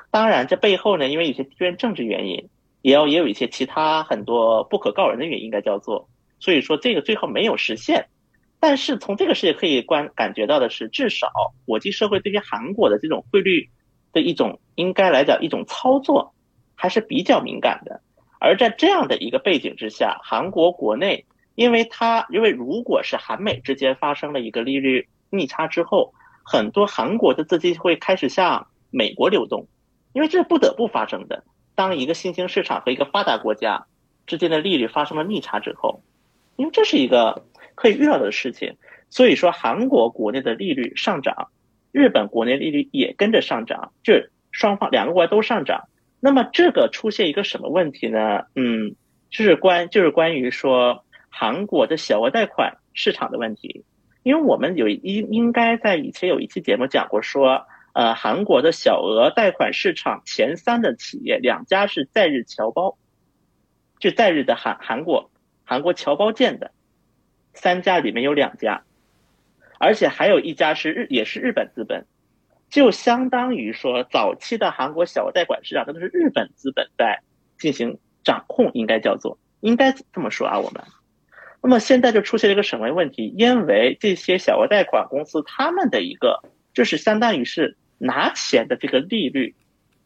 [0.10, 2.49] 当然，这背后呢，因为有些地缘政治原因，
[2.82, 8.08] 也要也有一些其他很多不可告人的原因，应该叫做，所以说这个最后没有实现。
[8.60, 11.30] 但是从这个世界可以观感觉到的是，至少
[11.65, 13.69] 国际社会对于韩国的这种汇率
[14.12, 16.34] 的一种，应该来讲一种操作。
[16.78, 18.01] 还是比较敏感的，
[18.45, 29.67] 而在这样的一个背景之下，韩国国内，因为它因为如果是韩美之间发生了一个利率逆差之后，很多韩国的资金会开始向美国流动，
[30.13, 31.43] 因为这是不得不发生的。
[31.73, 33.88] 当一个新兴市场和一个发达国家
[34.27, 36.03] 之间的利率发生了逆差之后，
[36.55, 38.77] 因为这是一个可以预料的事情，
[39.10, 41.49] 所以说韩国国内的利率上涨，
[41.91, 44.13] 日本国内利率也跟着上涨，就
[44.51, 45.86] 双方两个国家都上涨。
[46.26, 48.48] 那么这个出现一个什么问题呢？
[48.56, 48.96] 嗯，
[49.30, 53.86] 就是关就是关于说韩国的小额贷款市场的问题，
[54.24, 62.98] 因为我们有应应该在以前有一期节目讲过，说呃韩国的小额贷款市场前三的企业两家是在日侨胞，
[64.00, 65.30] 就在日的韩韩国
[65.64, 66.72] 韩国侨胞建的
[67.54, 68.82] 三家里面有两家，
[69.78, 72.08] 而且还有一家是日也是日本资本。
[72.76, 77.22] 就相当于说，早期的韩国小额贷款市场，那都是日本资本在
[77.58, 80.60] 进行掌控，应该叫做应该这么说啊。
[80.60, 80.84] 我们，
[81.64, 83.34] 那么现在就出现了一个什么问题？
[83.38, 86.42] 因为这些小额贷款公司，他们的一个
[86.74, 89.56] 就是相当于是拿钱的这个利率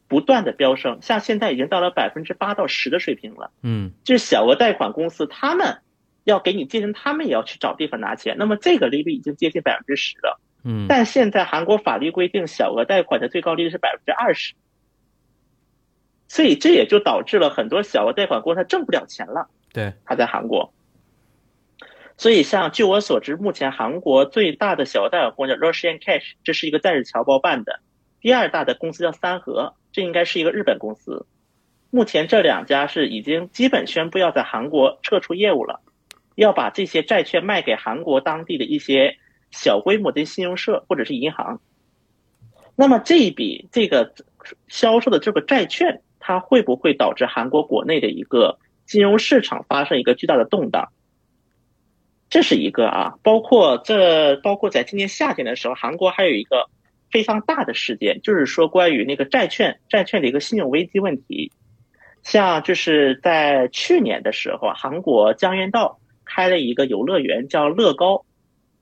[0.06, 3.50] 不断的飙升，像现在已经到了百分之八到十的水平了。
[3.64, 5.78] 嗯，就是小额贷款公司，他们
[6.22, 10.40] 要给你借钱，他们也要去找地方拿钱，那么这个利率已经接近百分之十了。
[10.62, 14.52] 嗯，但现在韩国法律规定，小额贷款的最高利率是百分之二十，
[16.28, 19.48] 所以这也就导致了很多小额贷款公司挣不了钱了。
[19.72, 20.74] 对，他在韩国，
[22.18, 27.80] 所以像据我所知，目前韩国最大的小额贷款公司叫 Russian Cash，这是一个在日侨胞办的；
[28.20, 31.24] 第二大的公司叫三和，这应该是一个日本公司。
[31.90, 35.80] 目前这两家是已经基本宣布要在韩国撤出业务了，
[36.34, 39.16] 要把这些债券卖给韩国当地的一些。
[39.50, 41.60] 小规模的信用社或者是银行，
[42.76, 44.14] 那么这一笔这个
[44.68, 50.88] 销售的这个债券，它会不会导致韩国国内的一个金融市场发生一个巨大的动荡？
[52.28, 56.70] 这是一个啊，包括这包括在今年夏天的时候，韩国还有一个
[57.10, 61.50] 非常大的事件，就是说关于那个债券债券的一个信用危机问题。
[62.22, 68.24] 像就是在去年的时候，韩国江原道开了一个游乐园，叫乐高。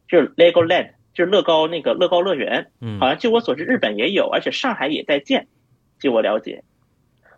[0.09, 5.47] 就是 Lego Land，就是乐高那个乐高乐园，嗯，好像据我所知，日本也有，而且上海也在建。
[6.01, 6.65] 据我了解，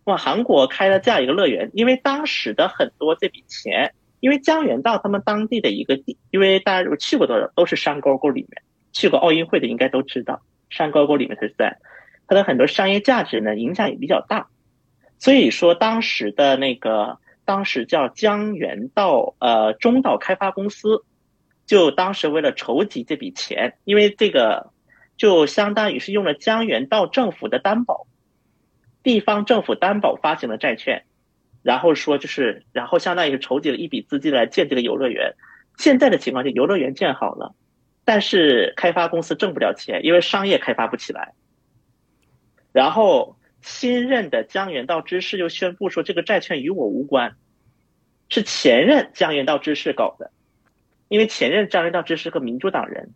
[0.05, 11.79] 哇，韩国开了这样一个乐园，因为当时的很多这笔钱，因为江原道他们当地的一个地，因为大家如果去过的都是山沟沟里面，去过奥运会的应该都知道，山沟沟里面它是在，
[12.29, 14.49] 它的很多商业价值呢影响也比较大，
[15.19, 21.03] 所以说当时的那个当时叫江原道呃中岛开发公司。
[21.71, 24.73] 就当时为了筹集这笔钱，因为这个
[25.17, 28.09] 就相当于是用了江原道政府的担保，
[29.05, 31.05] 地方政府担保发行的债券，
[31.63, 35.35] 然后说就是，然后相当于是筹集了一笔资金来建这个游乐园。
[35.79, 37.55] 现在的情况就游乐园建好了，
[38.05, 41.35] 但是开发公司挣不了钱，因为商业开发不起来。
[42.73, 47.37] 然后新任的江原道知事又宣布说，这个债券与我无关。
[48.29, 50.33] 是前任江原道知事搞的，
[51.11, 53.11] 因为前任江原道之是个民主党人，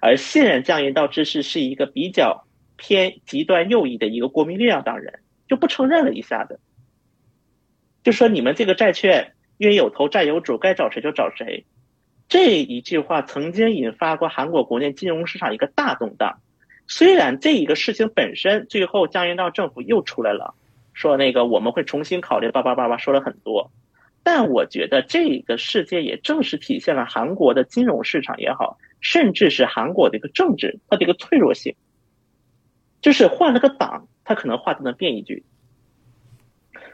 [0.00, 6.58] 而现任江原道之士是一个比较偏极端右翼的一个国民力量党人，就不承认了一下子，
[8.02, 11.66] 就说你们这个债券冤有头债有主，该找谁就找谁。
[12.26, 16.40] 这一句话曾经引发过韩国国内金融市场一个大动荡。
[16.88, 20.54] 虽然这一个事情本身最后江原道政府又出来了，
[20.94, 23.70] 说那个我们会重新考虑，叭叭叭叭说了很多，
[24.28, 31.76] 但我觉得这个事件也正是体现了韩国的金融市场也好，甚至是韩国的一个政治它的一个脆弱性，
[33.00, 35.44] 就是换了个党，它可能话都能变一句。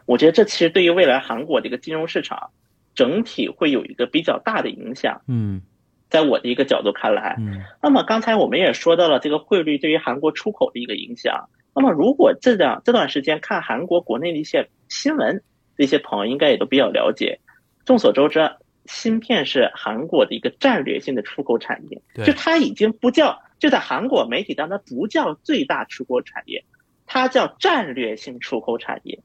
[0.05, 2.51] 我觉得这其实对于未来韩国的一个金融市场
[2.95, 5.23] 整体会有一个比较大的影响。
[5.27, 5.63] 嗯
[6.11, 11.49] 在我的一个角度看来，嗯那么刚才我们也说到了这个汇率对于韩国出口的一个影响。
[11.75, 15.43] 那么如果这段这段时间看韩国国内的一些新闻，
[15.77, 17.41] 这些朋友应该也都比较了解。
[17.85, 18.57] 众所周知，
[18.87, 26.65] 芯片是韩国的一个战略性的出口产业，对就它已经不叫就在韩国媒体当中不叫最大出口产业，
[27.07, 29.21] 它叫战略性出口产业。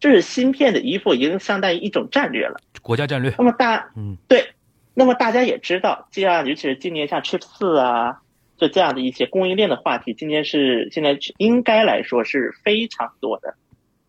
[0.00, 2.60] 这是芯片的一副已经相当于一种战略了。
[2.82, 4.52] 国家战略那么大嗯对，
[4.94, 8.20] 那么大家也知道，这样尤其是今年像 Chip 四啊，
[8.56, 13.54] 就这样的一些供应链的话题，今年是现在应该来说是非常多的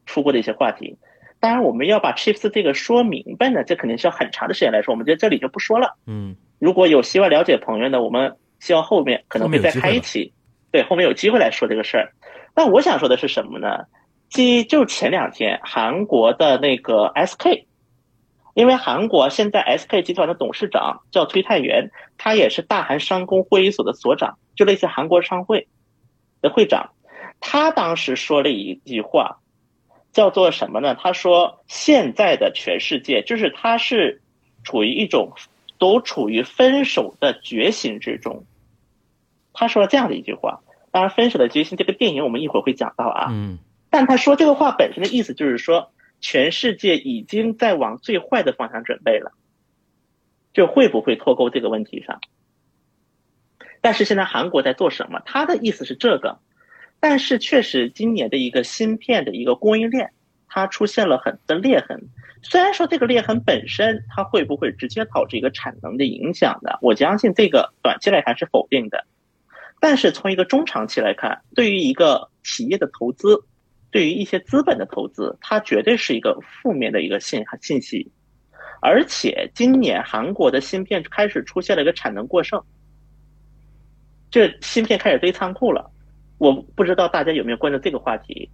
[0.07, 0.97] 出过的一些话题。
[1.43, 5.97] 当然，我们要把 chips 这个说明白呢，这肯定是要很长的时间来说，我们在这里就不说了。
[6.07, 10.31] 嗯如果有希望了解的朋友呢，我们希望后面可能会再开一期，
[10.71, 12.13] 对，后面有机会来说这个事儿。
[12.55, 13.79] 那我想说的是什么呢？
[14.29, 17.65] 即就前两天韩国的那个 SK，
[18.53, 25.67] 因为韩国现在 SK 集团的董事长叫崔泰元，他也是大韩商工会议所的所长，就类似韩国商会
[26.41, 26.91] 的会长。
[27.41, 29.39] 他当时说了一句话，
[30.13, 30.95] 叫做什么呢？
[30.95, 34.21] 他说现在的全世界就是他是
[34.63, 35.33] 处于一种
[35.77, 38.45] 都处于分手的觉醒之中。
[39.51, 40.61] 他说了这样的一句话。
[40.91, 43.29] 当然，《分手的决心》这个电影我们一会儿会讲到啊。
[43.31, 43.57] 嗯
[43.89, 45.91] 但他说这个话本身的意思就是说，
[46.21, 49.31] 全世界已经在往最坏的方向准备了，
[50.53, 52.21] 就会不会脱钩这个问题上。
[53.81, 55.19] 但是现在韩国在做什么？
[55.25, 56.39] 他的意思是这个，
[57.03, 60.09] 但是确实今年的一个芯片的一个供应链，
[60.47, 62.01] 它出现了很多裂痕。
[62.41, 66.71] 虽然说这个裂痕本身它会不会直接导致一个产能的影响呢？
[66.81, 69.05] 我相信这个短期来看是否定的，
[69.81, 73.43] 但是从一个中长期来看，对于一个企业的投资。
[73.91, 78.09] 对于一些资本的投资，它绝对是一个负面的一个信信息，
[78.81, 82.63] 而且今年韩国的芯片开始出现了一个产能过剩，
[84.31, 85.91] 这芯片开始堆仓库了。
[86.37, 88.49] 我不知道大家有没有关注这个话题。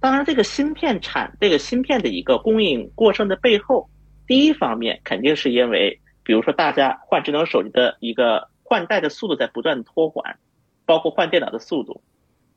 [0.00, 3.88] 当然，这个芯片产这个芯片的一个供应过剩的背后，
[4.26, 10.38] 第一方面肯定是因为，比如说大家换智能手机的一个换代的速度在不断的拖缓，
[10.84, 12.02] 包括换电脑的速度。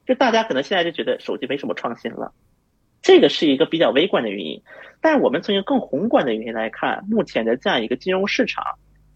[0.05, 2.31] 就大家可能现在就觉得手机没什么创新了，
[3.01, 4.61] 这个是一个比较微观的原因。
[5.01, 8.63] 但是我们从一个更宏观的原因来看，目前的这样一个金融市场，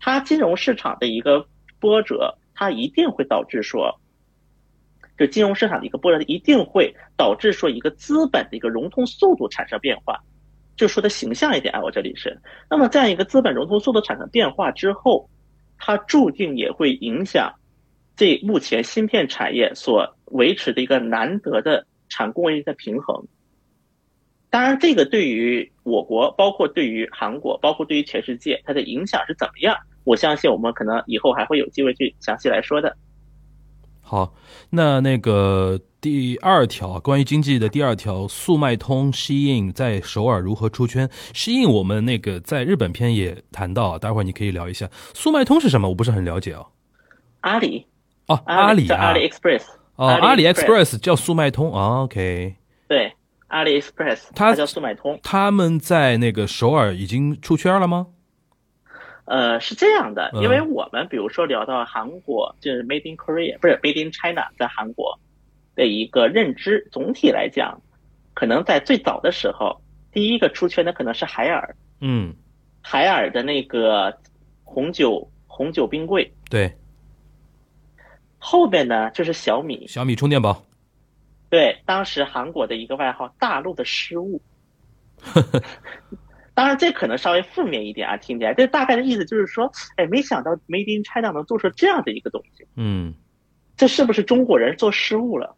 [0.02, 1.46] 它金融市场的一个
[1.80, 4.01] 波折，它一定会导致说，
[5.22, 10.20] 就金融市场的一个波动，一定会导致说一个资本的一个融通速度产生变化。
[10.76, 12.42] 就说的形象一点啊，我这里是，
[12.72, 15.30] 那么这样一个资本融通速度产生变化之后，
[15.78, 17.54] 它注定也会影响。
[18.16, 23.28] 这目前芯片产业所维持的一个难得的产供应的平衡，
[24.50, 29.78] 当然，这个对于我国，包括对于韩国，包括对于全世界，它的影响是怎么样？
[30.04, 32.98] 我相信我们可能以后还会有机会去详细来说的。
[34.12, 34.34] 好，
[34.72, 45.88] 那那个第二条关于经济的第二条，速卖通 Shein 在首尔如何出圈？Shein 我们那个在日本篇也谈到，待会儿你可以聊一下速卖通是什么？
[45.88, 46.68] 我不是很了解哦。
[47.40, 47.86] 阿里。
[48.28, 49.62] 哦，阿里叫阿里 Express
[49.96, 52.56] 哦，阿里 Express 叫速卖通啊，OK，
[52.90, 53.14] 对，
[53.48, 55.18] 阿里 Express 它叫速卖通。
[55.24, 58.08] 他们在那个首尔已经出圈了吗？
[59.32, 65.18] 呃，是这样的，嗯因为我们比如说聊到韩国，就是 Made in Korea，不是 Made in China，在韩国
[65.74, 67.82] 的一个认知，总体来讲，
[68.34, 72.36] 可能在最早的时候，第一个出圈的可能是海尔，嗯，
[72.82, 74.14] 海尔的那个
[74.66, 76.30] 红酒红酒冰柜。
[76.50, 76.70] 对，
[78.38, 80.62] 后边呢就是小米，小米充电宝。
[81.50, 84.42] 对，当时韩国的一个外号“大陆的失误”。
[86.54, 93.14] 当然，这可能稍微负面一点啊，听起来，这大概的意思就是说，哎，没想到 Made in China 能做出这样的一个东西，嗯，
[93.78, 95.56] 这是不是中国人做失误了？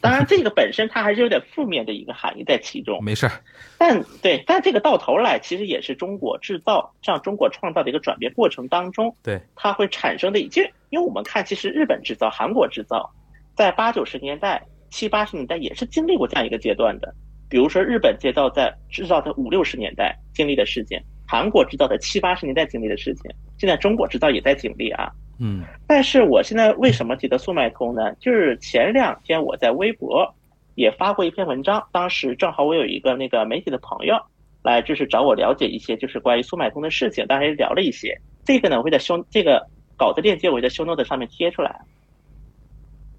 [0.00, 3.02] 当然，这个本身它还是有点负面的一个含义在其中。
[3.02, 3.32] 没事儿，
[3.78, 13.10] 但对，但这个到头来其实也是中国制造向中国创造的一个转变过程当中，对，它会产生的一件，因为我们看，其实日本制造、韩国制造，
[13.54, 17.14] 在八九十年代、七八十年代也是经历过这样一个阶段的。
[17.54, 25.08] 比如说，日本制造在制造在五六十年代经历的事情，韩国制造在七八十年代经历的事情，现在中国制造也在经历啊。
[25.38, 28.12] 嗯但是我现在为什么提到速卖通呢？
[28.14, 30.34] 就是前两天我在微博
[30.74, 34.16] 也发过一篇文章，当时正好我有一个那个媒体的朋友
[34.64, 38.20] 来，就是找我了解一些就是关于速卖通的事情，当然也聊了一些。
[38.44, 39.64] 这个呢，我会在修这个
[39.96, 41.72] 稿子链接，我会在修 note 上面贴出来。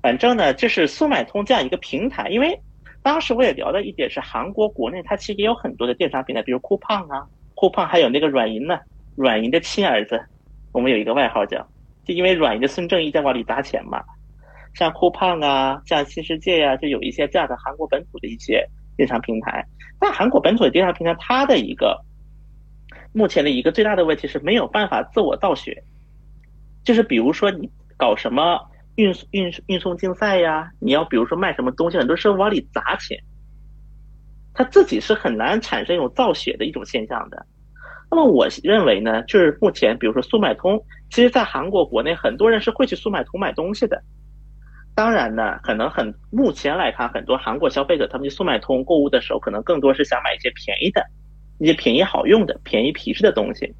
[0.01, 2.59] 反正呢，这是速卖通这样一个平台，因为
[3.05, 8.79] 当时我也聊了一点是韩国国内它其实也有很多的电商平台，比如酷胖啊，酷胖还有那个软银呢，
[9.15, 10.19] 软银的亲儿子，
[10.71, 11.63] 我们有一个外号叫。
[12.03, 14.03] 就因为软银的孙正义在往里砸钱嘛，
[14.73, 19.63] 像酷胖啊，像新世界呀、就有一些这样的韩国本土的一些电商平台。
[19.99, 22.03] 但韩国本土的电商平台，它的一个
[23.13, 25.83] 目前的一个最大的问题是没有办法自我造血，
[26.83, 28.59] 就是比如说你搞什么
[28.95, 33.17] 运运运送竞赛呀，你要比如说卖什么东西，很多时候往里砸钱，
[34.53, 37.45] 他自己是很难产生一种造血的一种现象的。
[38.09, 44.01] 那么我认为呢，就是目前比如说速卖通，其实在韩国国内很多人是会去速卖通买东西的。
[44.93, 51.05] 当然呢，可能很目前来看，很多韩国消费者他们去速卖通购物的时候，可能更多是想买一些便宜的、
[51.59, 53.75] 一些便宜好用的、便宜皮实的东西。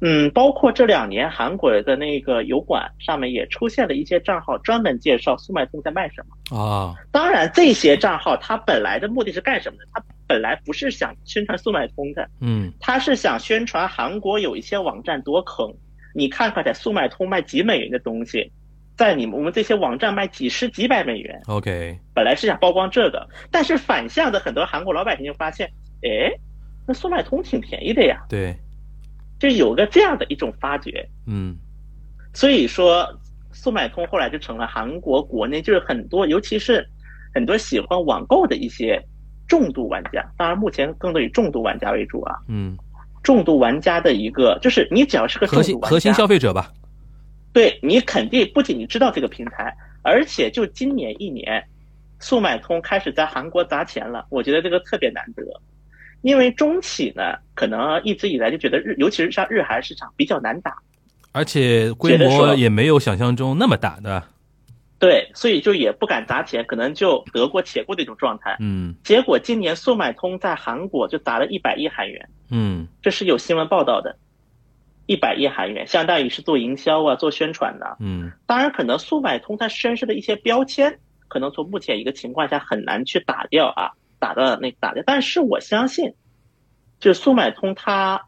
[0.00, 6.58] 嗯，包括这两年韩国的那个油管上面也出现了一些账号，专门介绍速卖通在卖什么。
[6.58, 9.84] 啊，当然，这些账号它本来的目的是干什么的？
[9.92, 15.70] 它本来不是想宣传速卖通的，嗯它是想宣传韩国有一些网站多坑。
[16.14, 18.50] 你看看，在速卖通卖几美元的东西，
[18.96, 21.40] 在你们我们这些网站卖几十几百美元。
[21.46, 25.70] ，OK，本来是想曝光这个，但是反向的很多韩国老百姓就发现，
[26.02, 26.32] 哎，
[26.86, 28.56] 那速卖通挺便宜的呀，对，
[29.40, 31.08] 就有个这样的一种发掘。
[31.26, 31.56] 嗯
[32.32, 33.08] 所以说，
[33.50, 36.86] 速卖通后来就成了韩国国内就是很多，尤其是
[37.34, 39.02] 很多喜欢网购的一些
[39.48, 42.36] 重度玩家，当然目前更多以重度玩家为主啊。
[42.46, 42.78] 嗯，
[43.24, 46.70] 重度玩家的一个，就是你只要是个核心核心消费者吧，
[47.52, 51.64] 对你肯定不仅你知道这个平台，而且就今年一年，
[52.20, 55.42] 速卖通开始在韩国砸钱了，我觉得这个特别难得。
[56.22, 60.76] 因为中企呢，可能一直以来就觉得日，尤其是像日韩市场比较难打，
[61.32, 64.22] 而且规模也没有想象中那么大的，
[64.98, 68.56] 对，所以就也不敢砸钱，可能就得过且过的一种状态。
[68.60, 74.16] 嗯结果今年速卖通在韩国就砸了一百亿韩元，嗯这是有新闻报道的，
[75.06, 77.96] 一百亿韩元，相当于是做营销啊、做宣传的。
[78.00, 80.98] 嗯当然，可能速卖通它身上的一些标签，
[81.28, 85.02] 可能从目前一个情况下很难去打掉啊，打的那打的。
[85.04, 86.14] 但是我相信，
[87.00, 88.22] 就是速卖通它，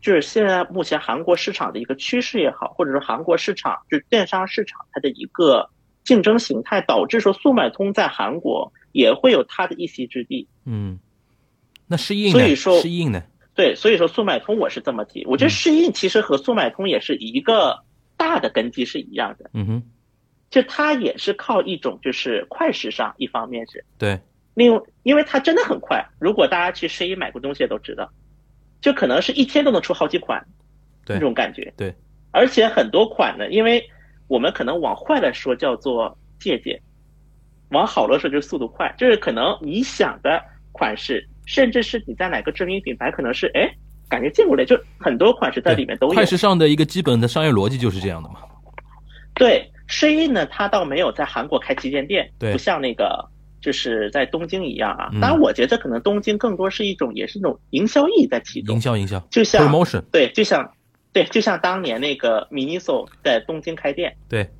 [0.00, 5.68] 就是现在目前韩国市场的一个趋势也好，或者说韩国市场就是电商市场它的一个
[6.04, 10.46] 竞争形态，导致说速卖通在韩国也会有它的一席之地。
[10.64, 10.98] 嗯，
[11.88, 12.30] 那适应？
[12.30, 13.22] 所以说适应呢？
[13.54, 17.80] 对，所以说速卖通我是这么提，我觉得适应其实和速卖通也是一个
[18.16, 19.50] 大的根基是一样的。
[19.52, 19.82] 嗯哼，
[20.50, 24.18] 就它也是靠一种就是快时尚，一方面是，对，
[24.54, 28.10] 另外因为它真的很快，如果大家去试衣买过东西都知道，
[28.80, 30.44] 就可能是一天都能出好几款，
[31.04, 31.72] 对那种感觉。
[31.76, 31.94] 对，
[32.30, 33.82] 而且很多款呢，因为
[34.28, 36.80] 我们可能往坏了说叫做借鉴，
[37.70, 40.42] 往好了说就是速度快，就是可能你想的
[40.72, 43.68] 款式，甚至是你在哪个知名品牌，可能是哎
[44.08, 46.12] 感觉见过来，就很多款式在里面都有。
[46.14, 48.40] 快时尚的一个基本的商业逻辑就是这样的嘛。
[49.34, 53.26] 对，诗音呢，它倒没有在韩国开旗舰店，对不像那个
[53.62, 55.08] 就是在东京一样啊。
[55.12, 58.80] 嗯当然，我觉得可能东京更多是一种，也是一种营销意义在其中营。
[58.82, 60.74] 销营销就像，promotion，对，就像
[61.12, 64.14] 对，就像当年那个 Miniso 在东京开店。
[64.28, 64.50] 对，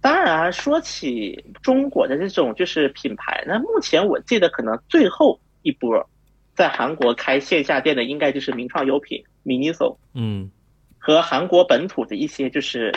[0.00, 6.08] 当然，说起中国的这种就是品牌呢，目前我记得可能最后一波
[6.54, 9.96] 在韩国开线下店的，应该就是名创优品 Miniso。
[10.14, 10.50] 嗯
[10.98, 12.92] 和韩国本土的一些就是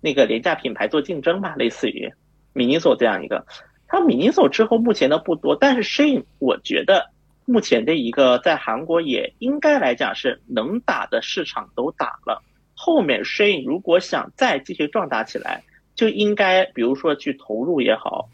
[0.00, 2.10] 那个廉价品牌做竞争吧，类似于
[2.54, 3.44] Miniso 这样一个。
[3.92, 7.10] 它米尼索之后目前的不多，但是 Shein 我觉得
[7.44, 12.42] 目前的一个在韩国也应该来讲是能打的市场都打了。
[12.74, 15.62] 后面 Shein 如果想再继续壮大起来，
[15.94, 18.30] 就应该比如说去投入也好，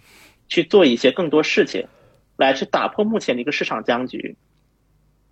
[0.47, 1.89] 去做一些更多事情，
[2.37, 4.37] 来去打破目前的一个市场僵局。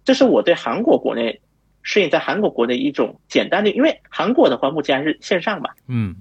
[0.05, 1.41] 这是我对韩国国内
[1.83, 6.17] 适应在韩国国内一种简单的，因为韩国的话目前还是线上吧，嗯，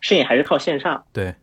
[0.00, 1.06] 适应还是靠线上。
[1.14, 1.34] 对，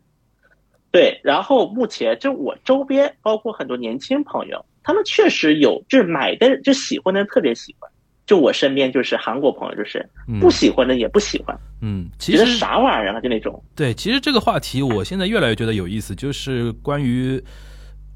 [0.96, 7.92] 对，然后目前就我周边，包括很多年轻朋友，他们确实有，就是买的就喜欢的人特别喜欢。
[8.26, 13.62] 就我身边就是韩国朋友，就是不喜欢的也不喜欢，嗯，其觉得实啥玩意儿啊，就那种。
[13.76, 17.44] 对，其实这个话题我现在越来越觉得有意思，就是关于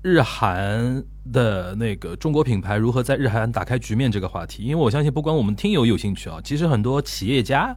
[0.02, 1.04] 日韩
[1.34, 4.64] 的那个中国品牌如何在日韩打开局面这个话题。
[4.64, 7.76] 因为我相信，不光我们听友有兴趣啊，其实很多企业家，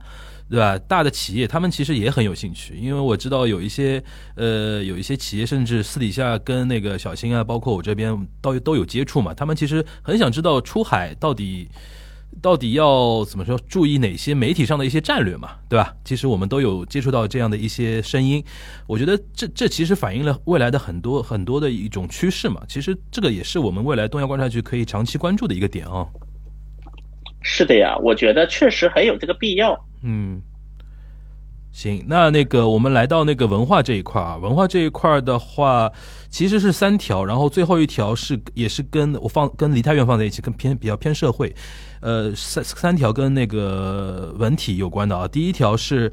[0.53, 0.79] 对吧？
[0.87, 4.05] 大的企业他们其实也很有兴趣，因为我知道有一些
[4.37, 11.71] 呃有一些企业甚至私底下跟那个小新啊，包括我这边都都有接触嘛，他们其实很想知道出海到底。
[12.41, 13.61] 到底要怎么说？
[13.69, 15.95] 注意哪些媒体上的一些战略嘛，对吧？
[16.03, 18.43] 其实我们都有接触到这样的一些声音，
[18.87, 22.63] 我觉得这这其实反映了未来的很多很多的一种趋势嘛。
[22.67, 26.09] 其实这个也是我们未来东亚观察局可以长期关注的一个点啊。
[27.43, 29.79] 是的呀，我觉得确实很有这个必要。
[30.03, 30.41] 嗯，
[31.73, 35.91] 行，那那个我们来到那个文化这一块啊，文化这一块的话，
[36.29, 41.55] 其实是三条，然后最后一条是也是跟我放跟梨泰院放在一起，跟偏比较偏社会。
[42.01, 45.27] 呃，三三条跟那个文体有关的啊。
[45.29, 46.13] 第一条是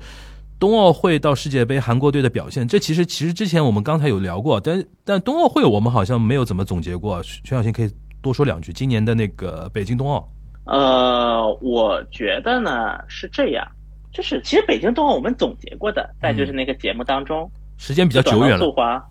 [0.59, 7.21] 冬奥会到世界杯韩国队的表现，这其实其实之前我们刚才有聊过，但但冬奥会我们好像没有怎么总结过。
[7.23, 7.89] 全小新可以
[8.21, 10.31] 多说两句，今年的那个北京冬奥。
[10.71, 13.67] 呃，我觉得呢是这样，
[14.13, 17.49] 就是其实北京冬奥我们总结过的，在就是那个节目当中，
[17.79, 19.03] 时间比较久远了。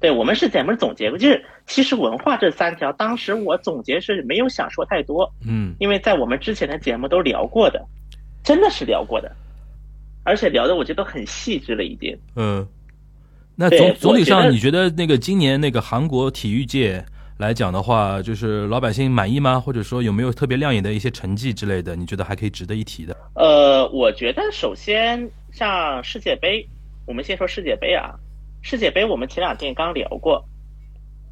[0.00, 7.86] 对，我们是节目总结过，就是其实文化这三条，当时我总结是没有想说太多，嗯，因为在我们之前的节目都聊过的，
[8.42, 9.30] 真的是聊过的，
[10.24, 12.18] 而且聊的我觉得很细致了已经。
[12.34, 12.66] 嗯，
[13.54, 17.04] 那总总体上你觉得那个今年那个韩国体育界
[17.38, 19.60] 来讲的话，就是老百姓满意吗？
[19.60, 21.94] 或者说有没有特别亮眼的一些成绩之类的？
[21.94, 23.14] 你觉得还可以值得一提的？
[23.34, 26.66] 呃，我觉得首先像世界杯，
[27.06, 28.14] 我们先说世界杯啊。
[28.62, 30.42] 世界杯我们前两天刚聊过，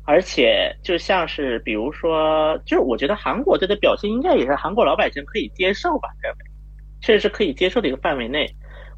[0.04, 6.38] 而且就像是比如说，就是我觉得韩国队的表现应该也是韩国老百姓可以接受吧，认为
[7.00, 8.46] 确实是可以接受的一个范围内。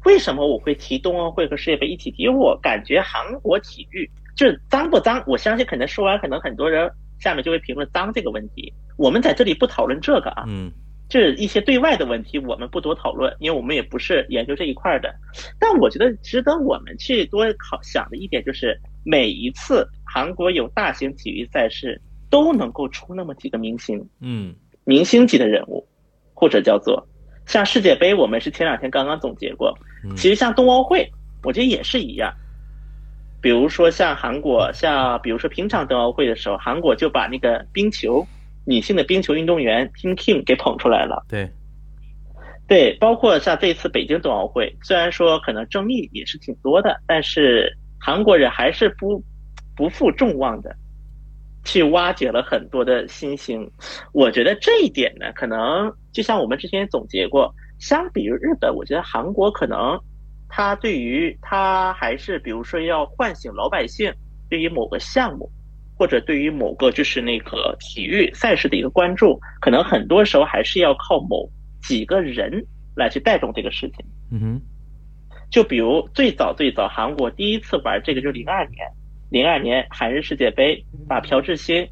[0.03, 2.23] 为什么我会提冬奥会和世界杯一起提？
[2.23, 5.21] 因为我感觉韩国体育就是脏不脏？
[5.27, 8.71] 我相信可能说完，可能很多人下面就会评论脏这个问题。
[8.95, 10.45] 我们在这里不讨论这个啊。
[10.47, 10.71] 嗯。
[11.09, 15.09] 就是一些对外的问题，我们不多讨论，因为我们也不是研究这一块的。
[15.57, 25.87] 但我觉得值得我们去多考想的一点就是，每一次韩国有大型体育赛事，都能够出那么几个明星，嗯，明星级的人物，
[26.33, 27.07] 或者叫做
[27.45, 29.73] 像世界杯，我们是前两天刚刚总结过。
[30.17, 31.09] 其实像冬奥会，
[31.43, 32.33] 我觉得也是一样。
[33.41, 38.25] 比如说像韩国，像比如说平常冬奥会的时候，韩国就把那个冰球。
[38.69, 41.49] 女性的冰球运动员 Kim King 给捧出来了，对，
[42.67, 49.23] 对，包括像这次北京冬奥会，虽然说可能争议也是挺多的，但是韩国人还是不
[49.73, 50.75] 不负众望的，
[51.63, 53.71] 去挖掘了很多的新星。
[54.11, 59.97] 我觉得这一点呢，可能就像我们之前总结过，相比于日本，我觉得韩国可能
[60.47, 64.13] 他对于他还是比如说要唤醒老百姓
[64.49, 65.51] 对于某个项目。
[65.99, 71.49] 或者对于某个就是那个体育赛事的一个关注，可能很多时候还是要靠某
[71.81, 72.63] 几个人
[72.95, 74.05] 来去带动这个事情。
[74.29, 74.61] 嗯哼，
[75.49, 78.87] 就比如最早最早韩国第一次玩这个，就零二年，
[79.31, 81.89] 零二年韩日世界杯，把朴智星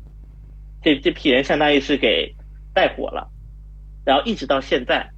[0.84, 2.32] 这这批人相当于是给
[2.76, 3.28] 带火了，
[4.06, 5.10] 然后一直到现在，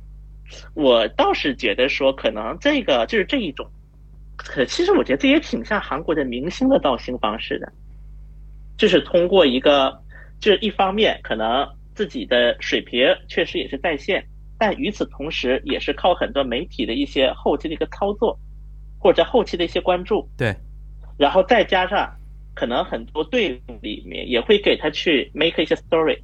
[0.74, 3.70] 我倒是觉得说，可能这个就是这一种，
[4.36, 7.72] 可其实我觉得这也挺像韩国的明星的造星方式的。
[8.78, 10.00] 就是通过一个，
[10.40, 14.24] 就是一方面可能自己的水平确实也是在线，
[14.60, 18.40] 但与此同时也是靠很多媒体的一些后期的一个操作，
[19.00, 20.30] 或者后期的一些关注。
[20.38, 20.56] 对，
[21.18, 22.16] 然后再加上
[22.54, 26.20] 可能很多队里面也会给他去 make 一些 story。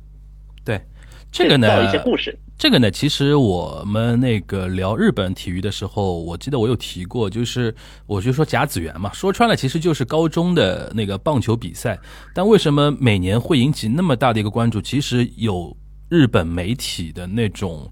[1.33, 2.37] 对，这个呢，造一些故事。
[2.57, 7.75] 这个呢，其实我们那个聊日本体育的时候，我记得我有提过，就是
[8.05, 11.99] 我就说甲子园嘛，说穿了其实就是高中的那个棒球比赛。
[12.33, 14.79] 但为什么每年会引起那么大的一个关注？
[14.81, 15.75] 其实有
[16.07, 17.91] 日本媒体的那种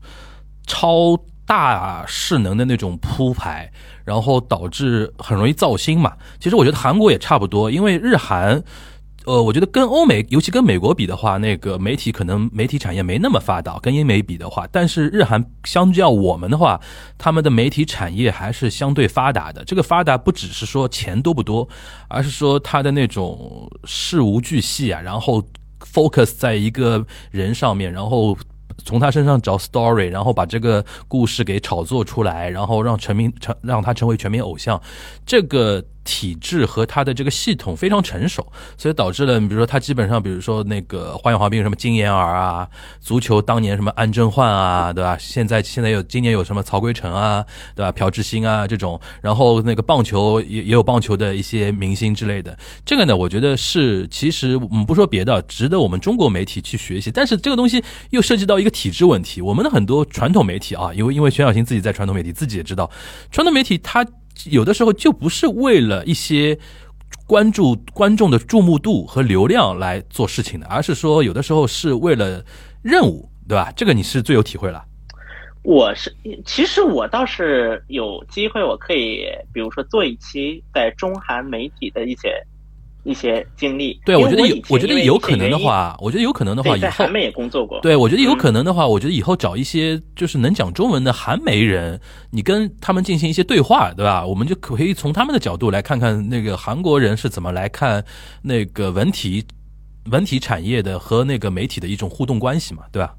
[0.67, 3.69] 超大势能的那种铺排，
[4.05, 6.13] 然后导致很容易造星嘛。
[6.39, 8.63] 其实我觉得韩国也差不多，因为日韩。
[9.31, 16.77] 呃，我觉得跟欧美，尤其跟美国比的话，那个媒体可能媒体产业没那么发达，跟英美比的话，但是日韩相较我们的话，
[17.17, 19.63] 他们的媒体产业还是相对发达的。
[19.63, 21.65] 这个发达不只是说钱多不多，
[22.09, 25.41] 而是说他的那种事无巨细啊，然后
[25.79, 28.37] focus 在一个人上面，然后
[28.83, 34.81] 从他身上找 story，然后把这个故事给炒作出来，然后让成名成让他成为全民偶像，
[35.25, 35.81] 这个。
[36.03, 38.45] 体制和它的这个系统非常成熟，
[38.77, 42.67] 所以导致了，比如说他基本上，比如说那个花样滑冰什么金妍儿啊，
[42.99, 45.17] 足球当年什么安贞焕啊，对吧？
[45.19, 47.45] 现在现在有今年有什么曹圭成啊，
[47.75, 47.91] 对吧？
[47.91, 52.57] 朴智星啊这种，然后那个棒球也也有棒球的一些明星之类的。
[52.85, 57.11] 这个呢，我觉得是其实我们不说别的，值得我们中国媒体去学习。
[57.11, 62.89] 但是这个东西又涉及到一个体制问题，我们的很多传统媒体啊，因为因为全小新自己在传统媒体自己也知道，
[63.31, 64.05] 传统媒体它。
[64.49, 66.57] 有的时候就不是为了一些
[67.27, 72.43] 关注观众的注目度和流量来做事情的，而是说有的时候是为了
[72.81, 73.71] 任务，对吧？
[73.75, 74.83] 这个你是最有体会了。
[75.63, 76.11] 我是，
[76.45, 82.41] 其实我倒是有机会，我可以比如说做一期在中韩媒体的一些。
[83.03, 87.79] 一些经历，对我觉得有，我觉得有可能的话，我觉得有可能的话，以后韩媒也工作过。
[87.81, 91.99] 对我觉得有可能的话，我觉得以后找一些就是能讲中文的韩媒人，
[92.29, 94.25] 你跟他们进行一些对话，对吧？
[94.25, 98.03] 我们就可以从他们的角度来看看那个韩国人是怎么来看
[98.43, 99.43] 那个文体
[100.11, 103.15] 文体产业的和那个媒体的一种互动关系嘛，对吧？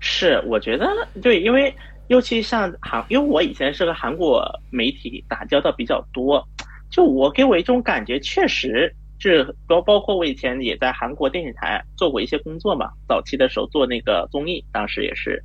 [0.00, 0.86] 是，我觉得
[1.22, 1.74] 对，因为
[2.08, 6.46] 尤其像韩，因为我以前是和韩国媒体打交道比较多。
[6.90, 15.42] 就我给我一种感觉，确实是包包括我以前也在韩国电视台做过一些工作嘛，早期的时候做那个综艺，当时也是，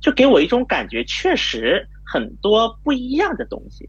[0.00, 3.88] 就给我一种感觉，确实很多不一样的东西，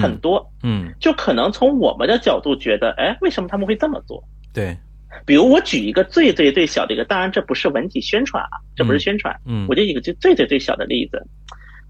[0.00, 4.22] 很多，嗯，就可能从我们的角度觉得，哎，为什么他们会这么做？
[4.52, 4.76] 对，
[5.24, 11.26] 比如我举一个最最最小的一个，当然这不是文体宣传啊，这不是宣传，嗯，我就一个就最最最小的例子，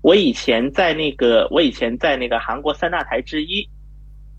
[0.02, 3.68] 我以前在那个我以前在那个韩国三大台之一。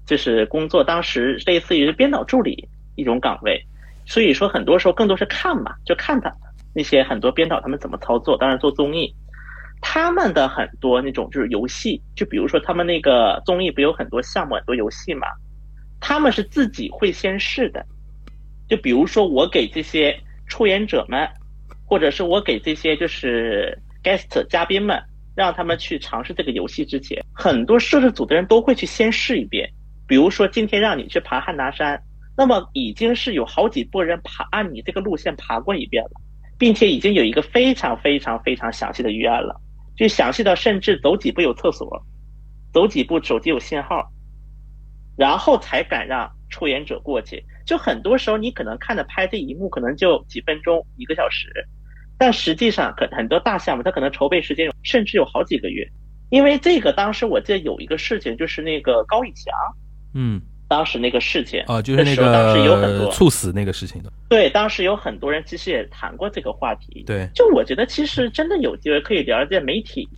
[0.08, 3.62] 就是工作，当时类似于编导助理一种岗位，
[4.06, 6.34] 所以说很多时候更多是看嘛，就看他
[6.74, 8.38] 那些很多编导他们怎么操作。
[8.38, 9.14] 当然做综艺，
[9.82, 15.28] 他们的很多那种就是游戏，就比如说他们那个综艺不有很多项目很多游戏嘛，
[16.00, 17.86] 他们是自己会先试的。
[18.70, 21.28] 就比如说我给这些出演者们，
[21.86, 25.02] 或者是我给这些就是 guest 嘉宾们，
[25.36, 29.70] 让他们去尝试这个游戏之前，很多摄制组的人都会去先试一遍。
[30.08, 32.02] 比如说今天让你去爬汉拿山，
[32.38, 36.12] 那么已经是有好几波人爬按你这个路线爬过一遍了，
[36.58, 39.60] 并且已经有一个非常非常非常详细的预案了，
[39.98, 42.06] 就详细到甚至走几步有厕所，
[42.72, 44.10] 走几步手机有信号，
[45.18, 47.44] 然后才敢让出演者过去。
[47.66, 51.50] 就很多时候你可能看着拍这一幕可能就几分钟一个小时，
[52.18, 55.86] 但实际上可很多大项目它可能筹备时间甚至有好几个月。
[56.30, 59.54] 因为这个当时我记得有一个事情就是那个高以翔。
[60.20, 64.12] 嗯，当时那个事情啊，就是那个当时有很多猝死那个事情的。
[64.28, 67.04] 对，当时有很多人其实也谈过这个话题。
[67.06, 70.10] 对，就我觉得其实真的有机会可以了解媒体，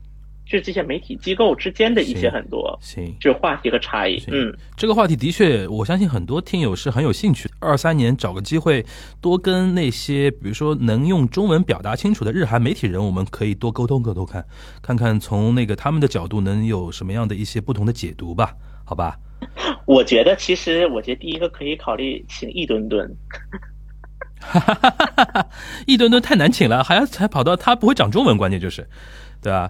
[0.49, 4.23] 就这些媒体机构之间的一些很多行，就话题和差异。
[4.29, 7.47] 嗯，这个话题的确，我相信很多听友是很有兴趣。
[7.59, 8.83] 二三年找个机会，
[9.21, 14.43] 多跟那些比如说能用中文表达清楚的日韩媒体人，我们可以多沟通沟通看，
[14.81, 18.55] 看看从那个他们的角度能有什么样的一些不同的解读吧？
[18.85, 19.15] 好吧。
[19.85, 23.15] 我觉得，其实我觉得第一个可以考虑请一吨吨。
[24.41, 25.49] 哈哈哈哈
[25.85, 28.87] 一吨吨太难请了，还要还跑到他不会讲中文，关键就是，
[29.41, 29.69] 对吧？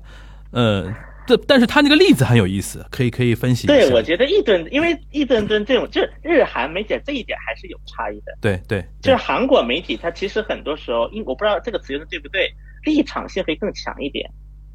[0.52, 0.94] 嗯，
[1.26, 3.66] 这但是他那个例子很有意思，可以可以分析。
[3.66, 8.38] 对，我觉得一吨，因为一吨吨这种，就是日韩媒体这一点还是有差异的。
[8.40, 12.48] 对对，就是韩国媒体，它其实很多时候，因我不知道这个词用的对不对，
[12.84, 14.30] 立场性会更强一点。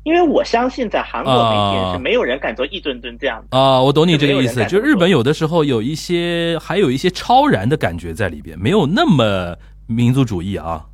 [0.04, 3.80] 因为我相信，在韩国媒体是没有人敢做一吨吨这样的啊。
[3.82, 10.84] 我懂你这个意思，就日本有的时候有一些，还有一些超然的感觉在里边，没有那么民族主义啊。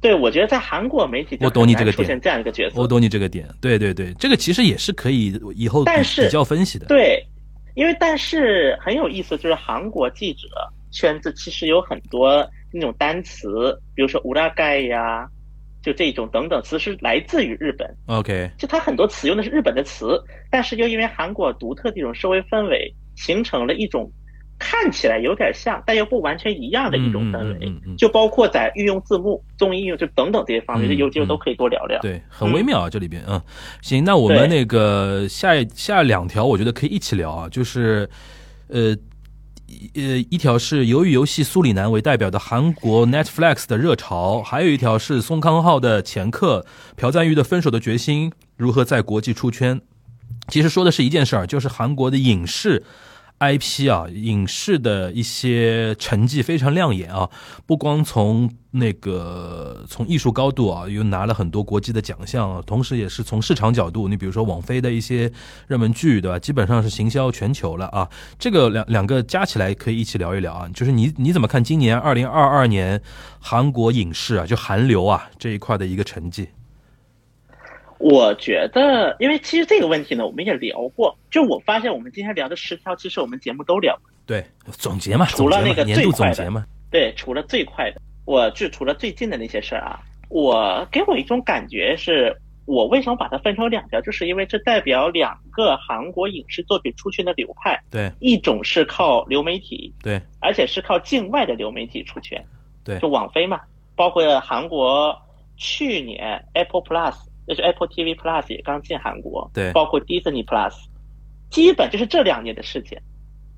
[0.00, 3.48] 对，我觉得在韩国媒体，我懂你这个点，出现这样一个角色，我懂你这个点。
[3.60, 6.86] 对对对，这个其实也是可以以后比较分析的。
[6.86, 7.20] 对，
[7.74, 10.46] 因为但是很有意思，就是韩国记者
[10.92, 15.28] 圈子其实有很多那种单词，比如说乌拉盖呀。
[15.86, 20.20] 就这种等等词是来自于日本，OK，就它很多词用的是日本的词，
[20.50, 24.10] 但是又因为韩国独特这种社会氛围，形成了一种
[24.58, 27.72] 看起来有点像但又不完全一样的一种氛围。
[27.96, 32.00] 就包括在运用字幕、综艺用就等等这些方面，有机会都可以多聊聊。
[32.00, 33.40] 对，很微妙啊，这里边嗯，
[33.80, 38.10] 行，那我们那个下下两条，我觉得可以一起聊啊，就是
[38.66, 38.96] 呃。
[39.94, 46.64] 呃，一条是由于游戏苏里南为代表的韩国 Netflix 的热潮，还有一条是宋康昊的前客
[46.96, 49.80] 朴赞玉的分手的决心如何在国际出圈。
[50.48, 52.84] 其实说的是一件事儿，就是韩国的影视
[53.38, 57.28] IP 啊，影视的一些成绩非常亮眼啊，
[57.66, 65.30] 不光从那个从艺术高度啊，又拿了很多国际的奖项，同时也是从市场角度，你比如说网飞的一些
[65.66, 66.38] 热门剧，对吧？
[66.38, 68.08] 基本上是行销全球了啊。
[68.38, 73.02] 这个两两个加起来可以一起聊一聊啊，就是你你怎么看今年二零二二年
[73.38, 76.48] 韩国影视啊，就韩流啊这一块的一个成绩？
[77.98, 81.16] 我觉得，因为其实这个问题呢，我们也聊过。
[81.30, 84.10] 就我发现，我们今天聊的十条，其实我们节目都聊过。
[84.26, 86.66] 对，总结嘛，除了那个年度总结嘛。
[86.90, 92.36] 对，除了最快的，我就除了最近的那些事儿啊，我给我一种感觉是，
[92.66, 97.80] 我为什么把它分成两条，就是因为这代表两个韩国影视作品出圈的流派。
[97.90, 102.44] 对，一种是靠流媒体，对，而且是靠境外的流媒体出圈。
[102.84, 103.60] 对，就网飞嘛，
[103.94, 105.16] 包括韩国
[105.56, 107.14] 去年 Apple Plus。
[107.46, 110.74] 那是 Apple TV Plus 也刚进韩国，对，包括 Disney Plus，
[111.50, 112.98] 基本就是这两年的事情，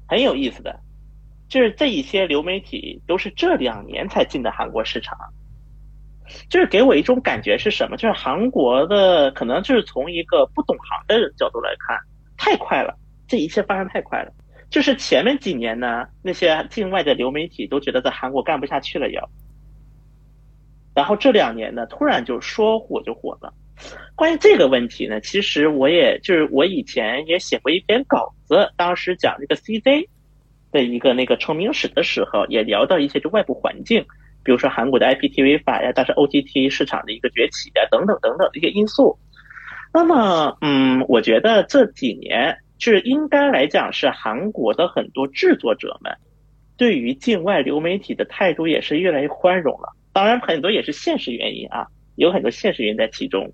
[0.07, 0.81] 很有意思的，
[1.49, 5.17] 就是这一些流媒体都是这两年才进的韩国市场，
[6.51, 7.97] 就是给我一种感觉是什么？
[7.97, 11.99] 就是韩国的可能就是从一个不懂行的角度来看，
[12.37, 12.95] 太快了，
[13.27, 14.33] 这一切发生太快了。
[14.69, 19.31] 就是前面几年呢，那些境外的流媒体都觉得在韩国干不下去了要，
[20.95, 23.55] 然后这两年呢，突然就说火就火了。
[24.19, 30.09] 关于这个问题呢，其实我也就是我以前也写过一篇稿子，当时讲这个 CJ
[30.73, 34.05] 的一个那个成名史的时候，也聊到一些就外部环境，
[34.43, 39.17] 比如说韩国的 IPTV 法呀，但是 OTT 市场的一个崛起呀，等等等等的一些因素。
[39.95, 46.13] 那么，嗯，我觉得这几年就是应该来讲是韩国的很多制作者们
[46.77, 49.95] 对于境外流媒体的态度也是越来越宽容了。
[50.13, 53.53] 当然，很多也是现实原因啊，有很多现实原因在其中。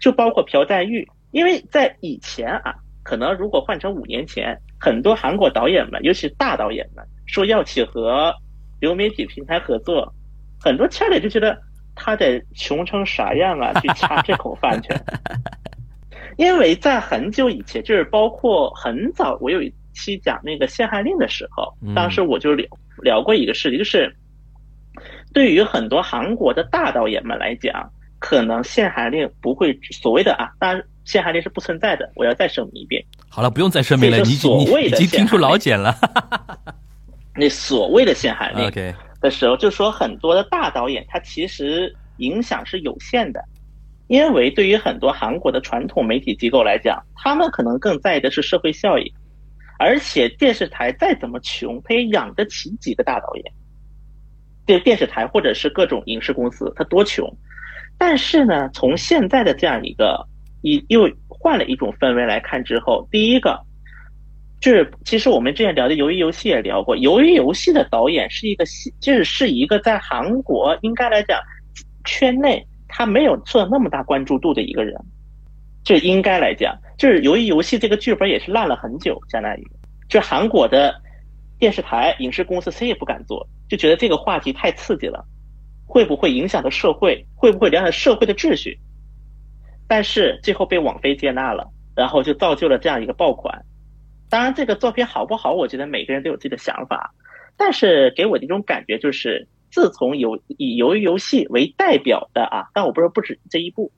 [0.00, 8.34] 就包括朴赞玉，因为在以前啊，可能如果换成五年前，很多韩国导演们，尤其是大导演们，说要去和
[8.80, 10.10] 流媒体平台合作，
[10.58, 11.56] 很多圈里就觉得
[11.94, 14.88] 他得穷成啥样啊，去掐这口饭去。
[16.38, 22.66] 因为在很久以前，就是包括很早，我有一期讲那个限韩令的时候，当时我就聊
[23.02, 24.16] 聊过一个事情，就是
[25.34, 27.92] 对于很多韩国的大导演们来讲。
[28.20, 32.08] 可能限韩令不会所谓的啊，当然限韩令是不存在的。
[32.14, 33.04] 我要再声明一遍。
[33.28, 35.96] 好了，不用再声明了，你你已经听出老茧了。
[37.34, 38.70] 那所谓的限韩令
[39.20, 43.42] 的时候，就说很多的大导演他其实影响是有限的，
[44.08, 49.14] 因为对于很多韩国的传统媒体机构来讲，他们可能更在意的是社会效益，
[49.78, 53.44] 而且电视台再怎么穷，他也养得起几个大导演。
[54.66, 57.26] 电电视台或者是各种影视公司，他多穷。
[58.00, 60.26] 但是呢，从现在的这样一个
[60.62, 63.60] 一又换了一种氛围来看之后，第一个
[64.58, 71.38] 就是其实我们之前聊的《鱿鱼游戏》也聊过，《鱿鱼游戏》的导演是一个戏就是是一个在韩国应该来讲
[72.06, 74.94] 圈内他没有受那么大关注度的一个人，
[75.84, 79.66] 就应该来讲，就是《鱿鱼游戏》这个剧本也是烂了很久，相当于
[80.08, 80.94] 就韩国的
[81.58, 85.22] 电视台、影视公司谁也不敢做，就觉得这个话题太刺激了。
[85.90, 87.26] 会不会影响到社会？
[87.34, 88.78] 会不会影响社会的秩序？
[89.88, 93.60] 但是最后被网飞接纳了，然后就造就了这样一个爆款。
[94.28, 97.12] 当然，这个作品好不好，我觉得每个人都有自己的想法。
[97.56, 103.90] 但是给我的一种感觉就是，自从有以鱿鱼游戏为代表的啊，但我不是不止这一部，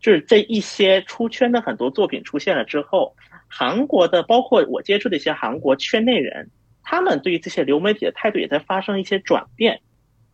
[0.00, 3.16] 就是这一些出圈的很多作品出现了之后，
[3.48, 6.48] 韩国的包括我接触的一些韩国圈内人，
[6.84, 9.80] 他们对于这些流媒体的态度也在发生一些转变。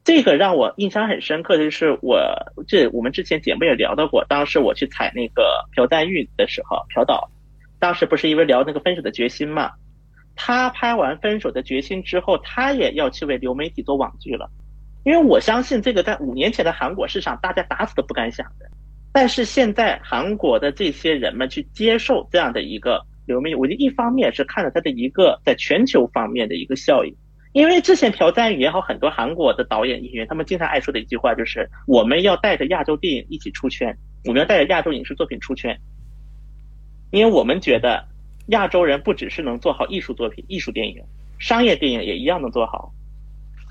[0.06, 2.20] 这个让我印象很深刻的就是我
[2.68, 7.28] 这我们之前节目也聊到过，当时我去采那个朴赞玉的时候，朴导，
[7.80, 9.72] 当时不是因为聊那个分手的决心嘛？
[10.36, 14.48] 他拍完分手的决心之后，他也要去为流媒体做网剧了，
[15.02, 18.70] 因为我相信这个在五年前的韩国市场，大家打死都不敢想的，
[19.12, 27.12] 但是现在韩国的这些人们去接受这样的一个流媒体，我觉得一方面是看了他的一个在全球方面的一个效应。
[27.56, 33.96] 因为之前朴赞宇也好，很多韩国的导演演员，他们经常爱说的一句话就是：我们要带着亚洲电影一起出圈，
[34.26, 35.74] 我们要带着亚洲影视作品出圈。
[37.12, 38.04] 因为我们觉得
[38.48, 41.02] 亚洲人不只是能做好艺术作品、艺术电影，
[41.38, 42.92] 商业电影也一样能做好。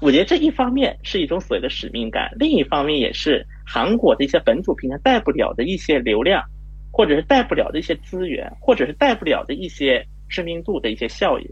[0.02, 6.44] 我觉得这一方面是一种所谓的使命感，另一方面也是韩国的一些本土平台带不了的一些流量，
[6.90, 11.48] 或者是带不了的一些资源，或者是带不了的一些知名度的一些效应。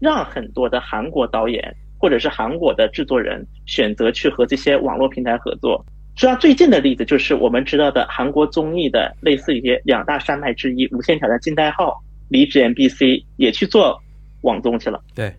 [0.00, 5.84] 让很多的韩国导演或者是韩国的制作人选择去和这些网络平台合作。
[6.14, 11.90] 实际上，最近的例子就是我们知道的韩国综艺的类似于两大山脉之一《无限挑战金代号》，
[12.28, 14.00] 离职 MBC 也去做
[14.42, 15.00] 网综去了。
[15.14, 15.32] 对，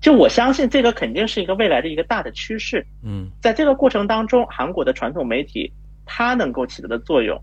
[0.00, 2.84] 就我相信这个肯定是一个未来的一个大的趋势。
[3.04, 5.72] 嗯在这个过程当中，韩国的传统媒体
[6.04, 7.40] 它能够起到的作用，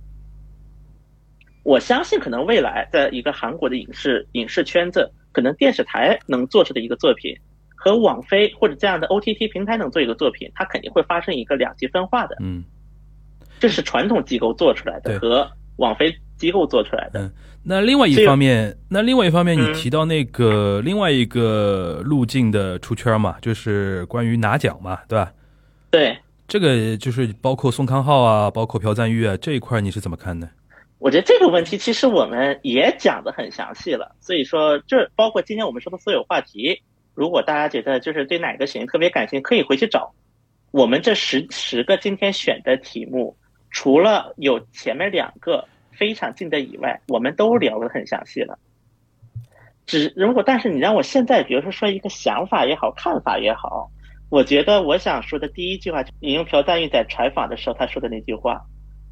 [1.64, 7.36] 我相信可能未来在一个韩国的影视影视圈子，可能电视台能做出的一个作品，
[7.75, 12.38] 和网飞或者这样的 OTT 平台能做一个作品，它肯定会发生一个两极分化的。
[12.39, 12.63] 嗯。
[13.59, 17.21] 这是传统机构做出来对的和网飞机构做出来的。
[17.21, 17.31] 嗯，
[17.63, 25.31] 那另外一方面，那另外一方面，你嗯提到那个 另外一个路径的出圈嘛，就是关于拿奖嘛，对吧？
[25.91, 26.17] 对，
[26.47, 30.49] 这个就是包括宋康昊啊，包括朴赞玉啊这一块，你是怎么看的？
[30.98, 36.82] 我觉得这个问题其实我们也讲的很详细了，所以说这包括今天我们说的所有话题，
[37.14, 40.14] 如果大家觉得就是对哪个选题特别感兴趣，可以回去找
[40.72, 43.36] 我们这十十个今天选的题目，
[43.70, 48.58] 除了有前面两个非常近的以外，我们都聊得很详细了。
[49.86, 53.91] 只如果但是你让我现在，比如说说一个想法也好，看法也好，
[54.30, 58.62] 我觉得我想说的第一句话，引用朴赞玉在采访的时候他说的那句话，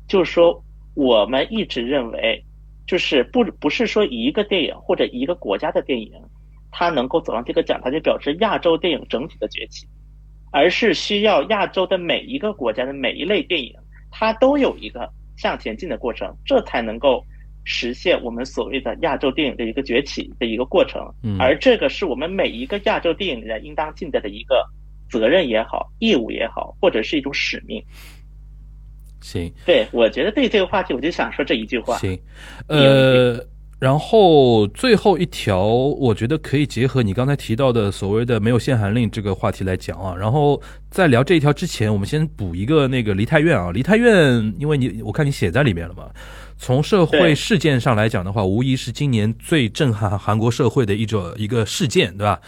[0.07, 0.63] 就是说
[0.95, 2.43] 我们一直认为，
[2.85, 6.11] 就是不不是说一个电影或者一个国家的电影，
[6.71, 9.87] 它能够走上这个讲台，就表示亚洲电影整体的崛起，
[10.51, 13.73] 而是需要亚洲的每一个国家的每一类电影，
[14.11, 17.25] 它都有一个向前进的过程，这才能够
[17.63, 21.01] 实现我们所谓的亚洲电影的一个崛起的一个过程。
[21.23, 24.63] 嗯而这个是我们每一个亚洲电影人应当尽的的一个
[25.09, 27.83] 责任也好，义务也好，或者是一种使命。
[29.23, 31.97] 行对我觉得对这个话题，我就想说这一句话。
[31.97, 32.19] 行，
[32.67, 33.39] 呃，
[33.83, 40.15] 然后最后一条，我觉得可以结合你刚才提到的所谓的没有限韩令这个话题来讲啊。
[40.17, 46.09] 然后在聊这一条之前，我们先补一个那个梨泰院啊，梨泰院，因为你我看你写在里面了嘛。
[46.57, 52.39] 从社会事件上来讲的话，无疑是今年最震撼韩国社会的一种一个事件，对吧？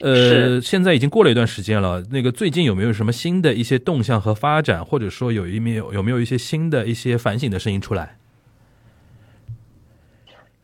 [0.00, 8.16] 呃，现在已经过了一段时间了，那个最近有没有什么新的一些动向和发展，或者说有一面有有没有一些新的一些反省的声音出来？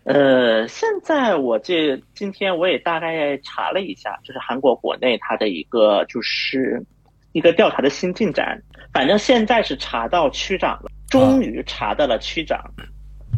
[0.09, 6.83] 呃，现在我这今天我也大概查了一下，就是韩国国内它的一个就是
[7.33, 8.59] 一个调查的新进展。
[8.91, 12.59] 反正现在是查到区长了，终于查到了区长，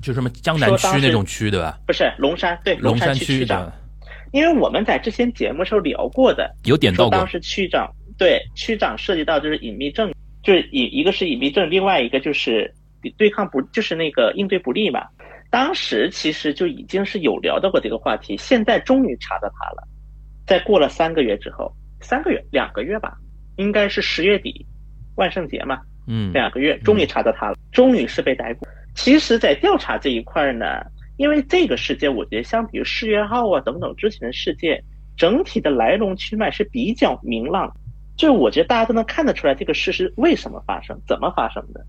[0.00, 1.76] 就什么江南区那种区，对吧？
[1.88, 3.68] 不是龙山，对龙山区区区长。
[4.30, 10.14] 因为我们在之前节目时候聊过的，有点到过当，时区长对区长涉及到就是隐秘症，
[10.44, 12.72] 就是一一个是隐秘症，另外一个就是
[13.16, 15.04] 对抗不就是那个应对不利嘛。
[15.50, 19.86] 当时其实就已经是有聊到过这个话题，现在终于查到他了。
[20.46, 23.16] 在过了三个月之后，三个月两个月吧，
[23.56, 24.64] 应该是十月底，
[25.16, 28.66] 万圣节嘛，嗯两个月终于查到他了，终于是被逮捕。
[28.94, 30.66] 其实，在调查这一块儿呢，
[31.16, 34.82] 因为这个事件，我觉得相比于世越号啊等等之前的事件，
[35.16, 37.76] 整体的来龙去脉是比较明朗，
[38.16, 41.84] 就是我觉得大家都能看得出来这个事是为什么发生、怎么发生的。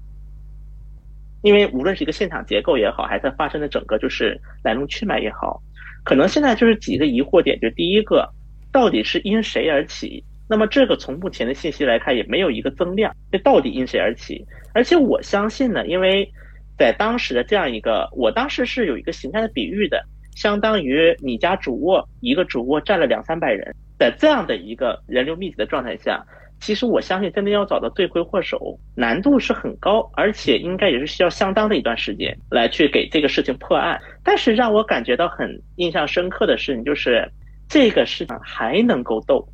[1.42, 5.62] 因为无论是一个现场结构也好，还是它发生的整个就是来龙去脉也好，
[6.04, 8.30] 可能现在就是几个疑惑点，就第一个，
[8.72, 10.24] 到底是因谁而起？
[10.48, 14.46] 那么这个从目前的信息来看，也没有一个增量，这到底因谁而起？
[14.74, 16.30] 而且我相信呢，因为
[16.78, 20.04] 在当时的这样一个，我当时是有一个形象的比喻的，
[20.36, 26.26] 相当于你家主卧一个主卧占了两三百人，在这样的一个人流密集的状态下，
[26.62, 34.00] 其实我相信真的要找到罪魁祸首，难度是很高，而且应该也是需要相当的一段时间来去给这个事情破案。
[34.24, 37.28] 但是让我感觉到很印象深刻的事情就是，
[37.68, 39.46] 这个事情还能够斗。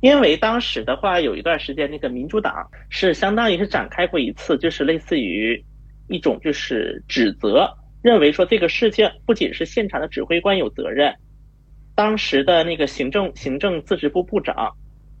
[0.00, 2.52] 因为当时的话，有一段时间，那个民主党
[2.90, 5.64] 是相当于是展开过一次，就是类似于
[6.08, 7.70] 一种就是指责，
[8.02, 11.14] 认为说这个事件不仅是现场的指挥官有责任，
[11.94, 14.74] 当时的那个行政行政自治部部长，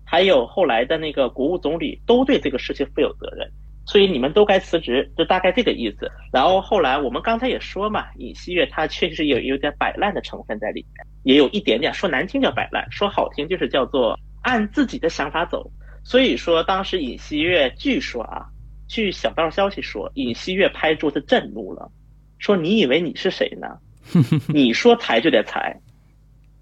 [0.08, 3.50] 还有后来的那个国务总理都对这个事情负有责任，
[3.84, 6.10] 所以你们都该辞职，就大概这个意思。
[6.32, 15.70] 然后后来我们刚才也说嘛，尹锡悦他确实有有点摆烂的成分在里面，也有一点点说难听叫摆烂，说好听就是叫做按自己的想法走。
[16.04, 18.46] 所以说当时尹锡悦据说啊，
[18.88, 21.90] 据小道消息说，尹锡悦拍桌子震怒了，
[22.38, 23.66] 说你以为你是谁呢？
[24.54, 25.80] 你说裁就得裁，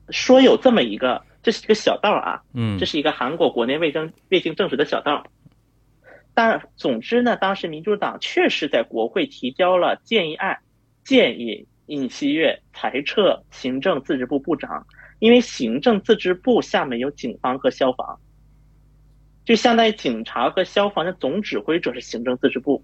[0.09, 2.77] 说有这么一个，这是一个小道啊，嗯。
[2.81, 5.25] 这是一个韩国国内卫生未经证实的小道。
[6.35, 10.59] 但总之呢，当时民主党确实在国会提交了建议案，
[11.05, 14.85] 建议尹锡悦裁撤行政自治部部长，
[15.21, 18.19] 因为行政自治部下面有警方和消防，
[19.45, 22.83] 就相当于警察和消防的总指挥者是行政自治部，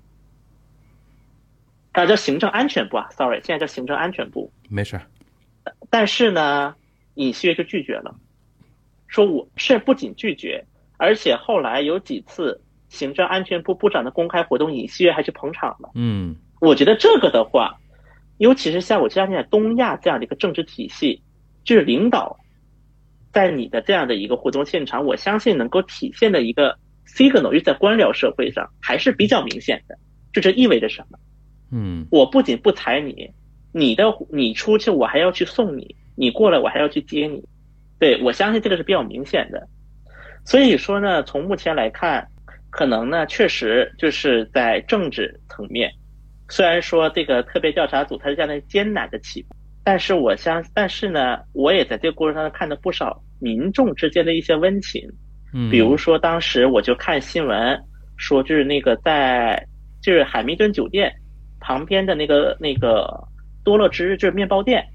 [1.90, 4.52] 啊叫行政安全部啊，sorry，现在叫行政安全部。
[4.68, 5.02] 没事儿，
[5.90, 6.76] 但是呢，
[7.14, 8.14] 尹锡悦就拒绝了，
[9.11, 10.64] 说我是不仅拒绝，
[10.96, 15.90] 而且后来有几次行政安全部部长的公开活动，尹锡悦还去捧场了。
[15.94, 17.80] 嗯我觉得这个的话，
[18.38, 21.22] 尤其是像我相信在东亚这样的一个政治体系，
[21.64, 22.38] 就是领导
[23.32, 29.98] 在你的这样的一个活动现场，我相信能够体现的一个 signal，就在官僚社会上还是比较明显的。
[30.32, 31.18] 就这意味着什么？
[31.72, 33.30] 嗯我不仅不踩你，
[33.72, 37.42] 你的你出去我还要去送你，你过来我还要去接你。
[38.01, 39.68] 对我相信这个是比较明显的。
[40.44, 42.26] 所以说呢，从目前来看，
[42.70, 45.92] 可能呢确实就是在政治层面，
[46.48, 55.07] 虽然说这个特别调查组它是这样的艰难的起步，但是我相但是呢，我也在这个过程当中看到不少民众之间的一些温情。
[55.53, 57.78] 嗯，比如说当时我就看新闻
[58.16, 59.66] 说，就是那个在
[60.01, 61.12] 就是海明顿酒店
[61.61, 63.28] 旁边的那个那个
[63.62, 64.86] 多乐之就是面包店，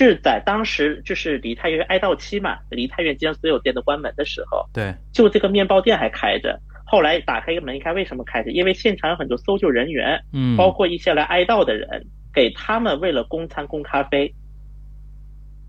[0.00, 6.58] 就是在当时就是梨泰院哀悼期嘛，梨泰院将所有店都关门的时候，对，就这个面包店还开着。
[6.86, 8.50] 后来打开一个门一看，为什么开着？
[8.50, 14.34] 因为现场有很多搜救人员，嗯，包括一些来哀悼的人，给他们为了供餐供咖啡，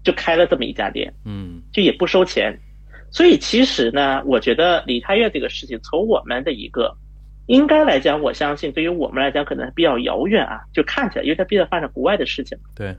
[0.02, 1.14] 就开了这么一家店。
[1.26, 2.58] 嗯就也不收钱。
[3.12, 6.96] 所以其实呢，我觉得梨泰院这个事情，从我们的一个
[7.48, 12.58] 应该来讲，我相信对于我们来讲可能比较遥远啊，就看起来，因为它毕竟发展国外的事情。
[12.74, 12.96] 对，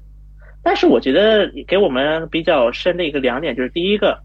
[0.62, 4.18] 但是我觉得给我们比较深的一个两点就是，第一个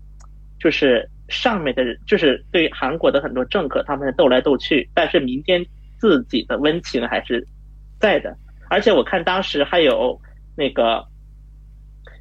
[0.60, 5.66] 就是上面的人，就是对韩国的很多政客他们斗来斗去，但是民间
[6.00, 7.48] 自己的温情还是
[8.00, 8.38] 在的。
[8.70, 10.20] 而且我看当时还有
[10.56, 11.06] 那个，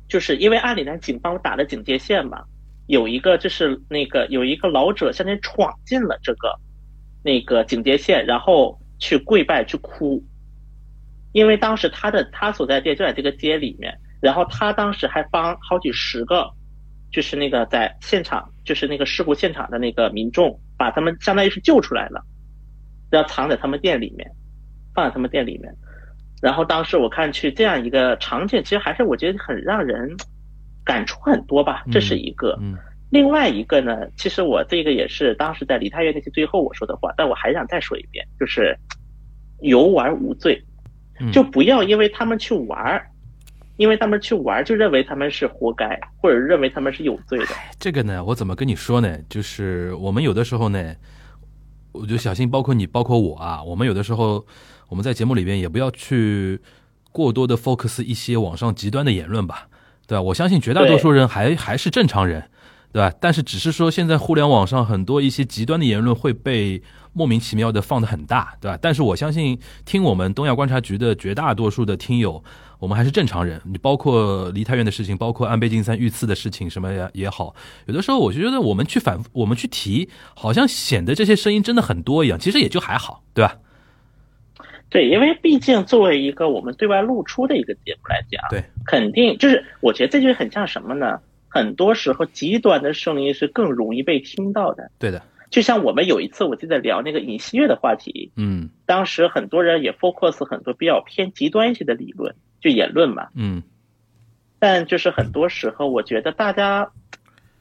[0.09, 2.45] 就是因为阿里南警方打了警戒线嘛，
[2.87, 6.55] 有一个就是那个有一个老者相当于闯进了这个
[7.23, 10.25] 那个警戒线，然后去跪拜去哭，
[11.33, 16.51] 因为当时他的他所在店就在这个街里面，然后他当时还帮好几十个，
[17.11, 22.25] 就是那个在现场就是那个事故现场的那个民众，把他们相当于是救出来了，
[23.11, 24.31] 然后藏在他们店里面，
[24.95, 25.75] 放在他们店里面。
[26.43, 30.15] 然后当时我看去这样一个场景，其实还是我觉得很让人
[30.85, 32.59] 感触很多吧，这是一个。
[32.61, 32.77] 嗯
[33.09, 38.77] 另外一个呢，其实我这个也是当时在梨泰院那期最后我说的话，但我还想再说一遍，就是
[39.61, 40.61] 游玩无罪，
[41.21, 43.09] 嗯，就不要因为他们去玩儿，
[43.77, 47.49] 因为他们去玩就认为他们是活该，或者认为他们是有罪的。
[47.79, 49.19] 这个呢，我怎么跟你说呢？
[49.29, 50.95] 就是我们有的时候呢，
[51.93, 54.47] 我就小心，包括你，包括我啊，我们有的时候
[54.89, 56.61] 我们在节目里边也不要去
[57.13, 59.69] 过多的 focus 一些网上极端的言论吧，
[60.07, 60.23] 对吧？
[60.23, 62.49] 我相信绝大多数人还还是正常人，
[62.93, 63.15] 对吧？
[63.21, 68.79] 但是只是说现在互联网上很多一些极端的言论会被莫名其妙的放得很大，对吧？
[68.81, 72.43] 但是我相信听我们东亚观察局的绝大多数的听友。
[72.79, 77.55] 我们还是正常人，你包括梨泰院的事情，包括安倍晋三遇刺的事情，什么也也好，
[77.87, 83.57] 有的时候我就觉得我们去反复，我们去提，好像显得这些声音真的很多一样，其实也就还好，对吧？
[84.89, 91.19] 对，因为毕竟作为一个我们对外露出的一个节目来讲，对，肯定就是我觉得这就很像什么呢？
[91.49, 94.91] 很多时候极端的声音是更容易被听到的。
[94.99, 102.35] 对的，就像我们有一次我记得聊那个尹锡悦的话题，嗯当时很多人也 focus 很多比较偏极端一些的理论，
[102.67, 103.29] 就言论嘛。
[103.35, 103.63] 嗯，
[104.59, 106.91] 但就是很多时候，我觉得大家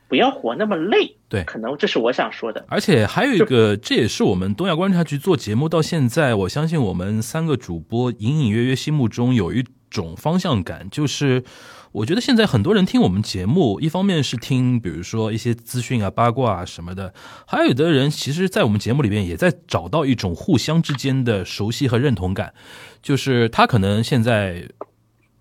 [0.07, 1.15] 不要活那么累。
[1.27, 2.65] 对可能这是我想说的。
[2.69, 11.43] 而且还有一个，这也是我们东亚观察局做节目到现在，我相信我们三个主播隐隐约约心目中有一种方向感，就是
[11.91, 17.13] 我觉得现在很多人听我们节目，一方面是听比如说一些资讯啊、八卦啊什么的，
[17.47, 22.53] 还有的人其实，在我们节目里边也在找到一种互相之间的熟悉和认同感，
[23.01, 24.69] 就是他可能现在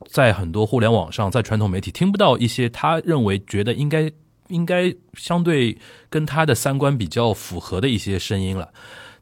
[0.07, 4.11] 在很多互联网上，在传统媒体听不到一些他认为觉得应该
[4.49, 5.77] 应该相对
[6.09, 8.69] 跟他的三观比较符合的一些声音了。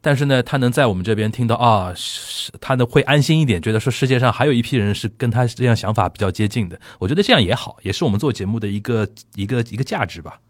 [0.05, 1.95] 但是呢，他能在我们这边听到啊，
[2.61, 6.77] 他呢会安心一点，觉得说世界上还有一批人是跟他这样想法比较接近的。
[6.99, 10.41] 我觉得这样也好，也是我们做节目的一个一个一个价值吧。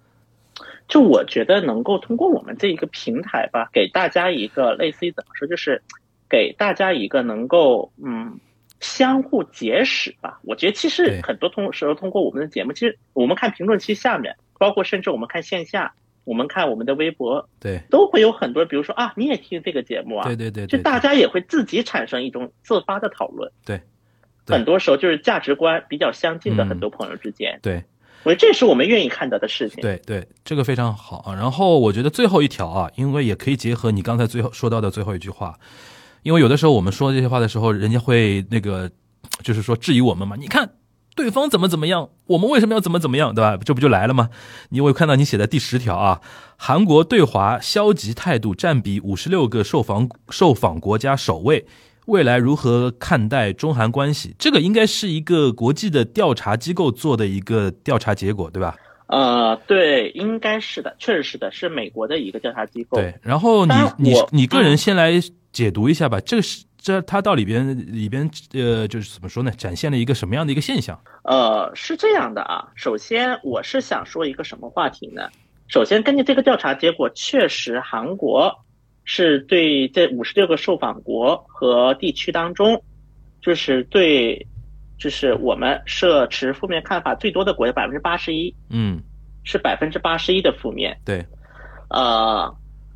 [0.89, 5.83] 就我觉得能够通过我们这一个平台吧，给大家一个类似于怎么说，就是
[6.31, 8.39] 给大家一个能够嗯
[8.83, 10.39] 相互结识吧。
[10.43, 15.95] 我觉得其实很多通时候通过我们的节目，其实我们看评论区下面，包括甚至我们看线下，
[16.25, 23.51] 我们看我们的微博，对，都会有很多，比如说啊，你也听这个节目啊，对对对对，就大家也会自己产生一种自发的讨论。
[23.65, 23.81] 对。
[24.45, 24.57] 对。
[24.57, 27.83] 很多时候就是价值观比较相近的嗯很多朋友之间，对。
[28.25, 29.81] 我觉得这是我们愿意看到的事情。
[29.83, 31.19] 对对，这个非常好。
[31.27, 31.35] 啊。
[31.35, 35.59] 然后我觉得最后一条啊，因为也可以结合你刚才最后说到的最后一句话，
[36.23, 38.91] 因为有的时候我们说这些话的时候，人家会那个
[39.43, 40.37] 就是说质疑我们嘛。
[40.37, 40.71] 你看
[41.15, 43.57] 对方怎么怎么样，我们为什么要怎么怎么样，对吧？
[43.65, 44.31] 这不就来了吗？
[44.71, 46.21] 你我看到你写的第十条啊，
[46.57, 51.67] 韩国对华消极态度占比五十六个受访受访国家首位，
[52.07, 54.35] 未来如何看待中韩关系？
[54.39, 58.77] 这个应该是一个国际的调查机构做的一个调查结果，对吧？
[59.09, 62.97] 呃，对，应该是的，确实是的，是美国的一个调查机构。
[62.97, 65.13] 对，然后你你你个人先来
[65.53, 69.51] 解读一下吧，这个是这它到里边里边呃，就是怎么说呢？
[69.53, 70.99] 展现了一个什么样的一个现象？
[71.25, 72.69] 呃，是这样的啊。
[72.75, 75.29] 首先，我是想说一个什么话题呢？
[75.69, 78.65] 首先，根据这个调查结果，确实韩国
[79.05, 82.83] 是对这五十六个受访国和地区当中，
[83.41, 84.47] 就是对，
[84.99, 89.01] 就是我们社持负面看法最多的国家百分之八十一，嗯，
[89.45, 90.99] 是百分之八十一的负面。
[91.05, 91.25] 对，
[91.91, 92.55] 呃，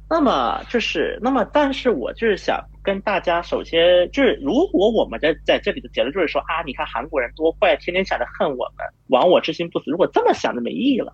[0.09, 9.91] 那么就是，那么，但是我就是想跟大家，首先就是，如果我们在在这里的结论就是说啊，你看韩国人多坏，天天想着恨我们，亡我之心不死。
[9.91, 11.13] 如果这么想就没意义了，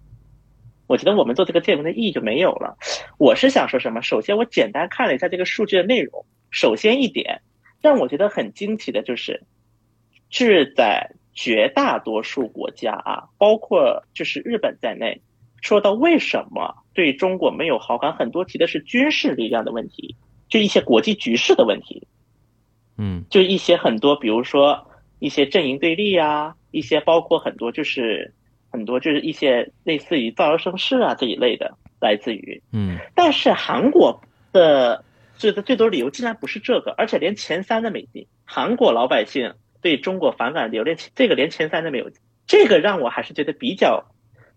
[0.86, 2.76] 我觉得我们做这个节目的意义就没有了。
[3.16, 4.02] 我是想说什么？
[4.02, 6.26] 首先，我简单看了一下这个数据的内容。
[6.50, 7.40] 首先一点，
[7.80, 9.42] 让我觉得很惊奇的就是，
[10.28, 15.22] 是在绝大多数国家啊，包括就是日本在内，
[15.62, 20.16] 说到为什么对中国没有好感，很多提的是军事力量的问题，
[20.48, 22.06] 就一些国际局势的问题，
[22.98, 24.86] 嗯就一些很多，比如说
[25.18, 28.32] 一些阵营对立啊，一些包括很多就是
[28.70, 32.62] 很多就是一些类似于造谣生事啊这一类的，来自于。
[32.72, 35.04] 嗯但是韩国的
[35.36, 38.26] 最的最多理由竟然不是这个，而且连前三都没进。
[38.44, 42.10] 韩国老百姓对中国反感的理由连这个连前三都没有，
[42.46, 44.04] 这个让我还是觉得比较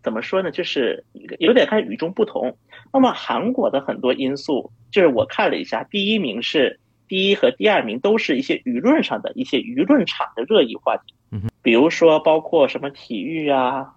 [0.06, 1.04] 怎么说呢，就是
[1.40, 2.56] 有点看与众不同。
[2.94, 13.96] 那么韩国的很多因素，就是我看了一下，第一名是第一和第二名都是一些舆论上的一些舆论场的热议话题，嗯比如说包括什么体育啊，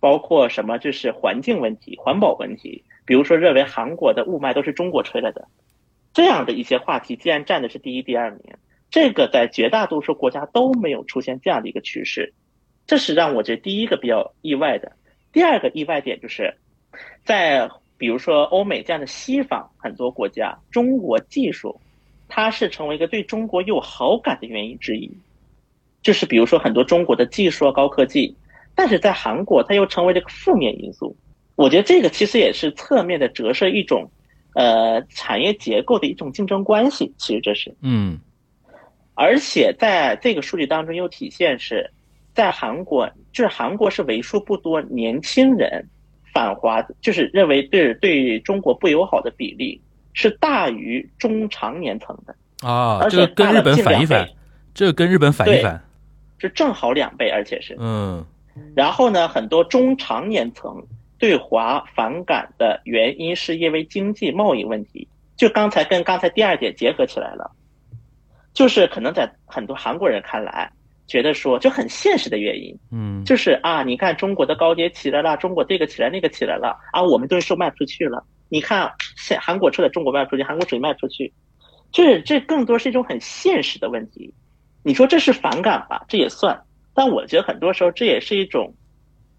[0.00, 5.48] 包括什么就是环境问题、环保问题，比如说认为韩国的雾霾都是中国吹来的，
[6.12, 8.40] 这样的一些话题，竟然占的是第一、第二名。
[8.90, 12.34] 这个在绝大多数国家都没有出现这样的一个趋势，
[12.86, 14.92] 这是让我觉得第一个比较意外的。
[15.32, 16.54] 第二个意外点就是，
[17.24, 21.80] 在比如说欧美这样的西方很多国家，中国技术
[22.28, 25.10] 它是成为一个对中国有好感的原因之一，
[26.02, 28.36] 就是比如说很多中国的技术啊、高科技，
[28.74, 31.16] 但是在韩国它又成为了一个负面因素。
[31.56, 34.08] 我觉得这个其实也是侧面的折射一种，
[34.54, 37.12] 呃，产业结构的一种竞争关系。
[37.18, 38.20] 其实这是，嗯
[39.14, 41.90] 而且在这个数据当中又体现是，
[42.38, 45.84] 在韩国，就是韩国是为数不多年轻人
[46.32, 49.82] 反华，就是认为对对中国不友好的比例
[50.12, 52.32] 是大于中长年层的，
[52.64, 54.36] 啊，而且这个跟日本反一反倍，
[54.72, 55.82] 这个跟日本反一对反，
[56.38, 57.74] 是正好两倍，而且是。
[57.80, 58.24] 嗯。
[58.76, 60.80] 然后呢，很多中长年层
[61.18, 67.50] 对华反感的原因是因为经济贸易问题，就刚才跟刚才第二点结合起来了，
[68.54, 70.70] 就是可能在很多韩国人看来，
[71.08, 73.24] 觉得说就很现实的原因，嗯。
[73.24, 78.24] 就是啊，你看中国的高铁起来了，中国这个起来那个起来了啊，我们东西都卖不出去了。
[78.48, 81.32] 你看现韩国车在中国卖不出去，韩国水卖不出去，
[81.90, 84.32] 这这更多是一种很现实的问题。
[84.84, 86.62] 你说这是反感吧，这也算，
[86.94, 88.72] 但我觉得很多时候这也是一种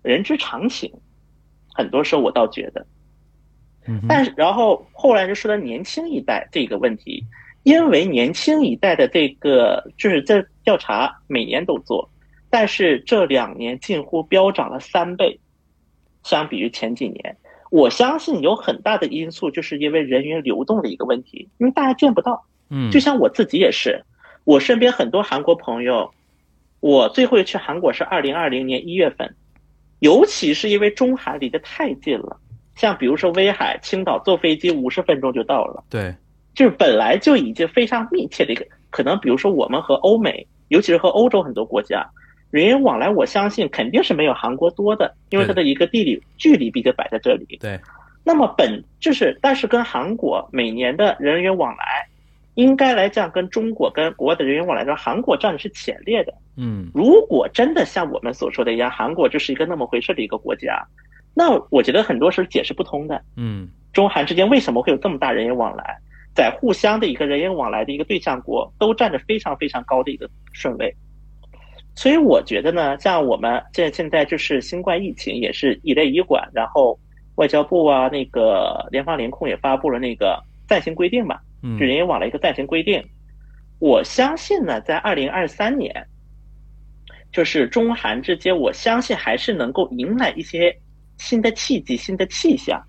[0.03, 0.91] 人之常情。
[1.73, 2.85] 很多时候我倒觉得，
[3.87, 7.23] 嗯，但是然后后来就说到年轻一代这个问题，
[7.63, 12.07] 因为年轻一代的这个就是这调查每年都做，
[12.47, 15.39] 但是这两年近乎飙涨了三倍，
[16.21, 17.37] 相比于前几年。
[17.71, 22.45] 我相信有很大的因素就是因为人员流动的一个问题，因为大家见不到。
[22.69, 24.05] 嗯就像我自己也是，
[24.43, 26.13] 我身边很多韩国朋友，
[26.81, 29.35] 我最后一去韩国是二零二零年一月份，
[29.97, 32.39] 尤其是因为中韩离得太近了，
[32.75, 36.13] 像比如说威海、青岛，坐飞机五十分钟就到了，对，
[36.53, 42.03] 就是本来就已经非常密切的一个，可能比如说我们和欧美，尤其是和欧洲很多国家。
[42.51, 47.45] 人员往来，我相信肯定是没有韩国多的，因为它的一个地理距离毕竟摆在这里。
[47.61, 47.79] 对，
[48.23, 52.07] 那么本就是，但是跟韩国每年的人员往来，
[52.55, 56.33] 应该来讲跟中国跟国外的人员往来中，韩国占的是前列的。
[56.57, 60.83] 嗯如果真的像我们所说的一样，韩国就是一个那么回事的一个国家，
[61.35, 63.21] 那我觉得很多是解释不通的。
[63.35, 65.97] 嗯中韩之间为什么会有这么大人员往来？
[66.35, 70.95] 在互相的一个人员往来的一个对象国，都占着非常非常高的一个顺位。
[71.95, 76.97] 所以我觉得呢，像我们这现在就是新冠疫情也是一类医管，然后
[77.35, 83.03] 外交部啊，那个联防联控也发布了那个暂行规定嘛，嗯就人员往来一个暂行规定。
[83.80, 86.07] 我相信呢，在二零二三年，
[87.34, 90.73] 就是中韩之间，我相信还是能够迎来一些
[91.18, 92.81] 新的契机、新的气象。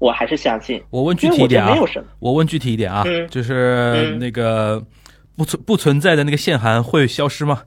[0.00, 0.82] 我还是相信。
[0.90, 4.84] 我问具体一点啊没有什么，我问具体一点啊，嗯就是嗯那个
[5.36, 7.62] 不存不存在的那个限韩会消失吗？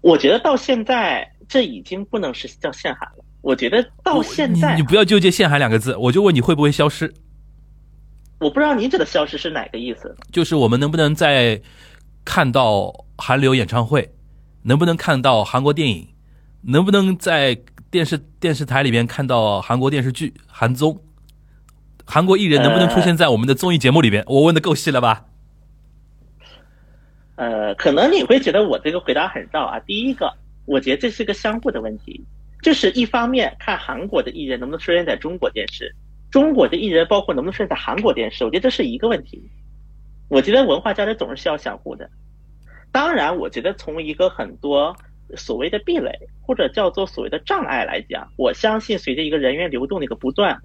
[0.00, 3.24] 我觉得到现在这已经不能是叫限韩了。
[3.40, 7.12] 我觉得到现你，你不要纠结限韩两个字，我就问你会不会消失？
[8.38, 10.16] 我不知道您指的消失是哪个意思。
[10.30, 11.60] 就是我们能不能再
[12.24, 14.12] 看到韩流演唱会，
[14.62, 16.08] 能不能看到韩国电影，
[16.62, 17.56] 能不能在
[17.92, 20.98] 电视电视台里边看到韩国电视剧、韩综，
[22.06, 24.24] 韩国艺人能不能出现在我们的综艺节目里边？
[24.26, 25.26] 我问的够细了吧？
[27.36, 29.78] 呃，可能你会觉得我这个回答很绕啊。
[29.80, 30.32] 第一个，
[30.64, 32.24] 我觉得这是个相互的问题，
[32.62, 35.94] 就是一方面看韩国的艺人能不能出现在中国电视，
[36.30, 39.50] 中国的艺人包括能不能出现在韩国电视，我觉得这是一个问题。
[40.28, 42.08] 我觉得文化交流总是需要相互的。
[42.90, 44.96] 当然，我觉得从一个很多
[45.36, 46.10] 所谓的壁垒
[46.40, 50.58] 或者叫做所谓的障碍来讲，我相信随着一个人员流动的一个不断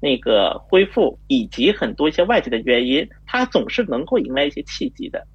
[0.00, 5.26] 那个恢复，以及很多一些外界的原因，它总是能够迎来一些契机的。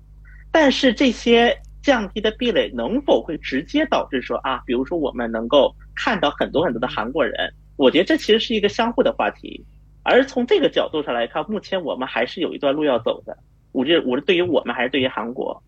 [0.52, 9.66] 但是这些降低的壁垒能否会直接导致说啊，比如说我们能够看到很多很多的韩国人，我觉得这其实是一个相互的话题。
[10.04, 13.38] 而从这个角度上来看，目前我们还是有一段路要走的。
[13.72, 15.62] 无论无论对于我们还是对于韩国，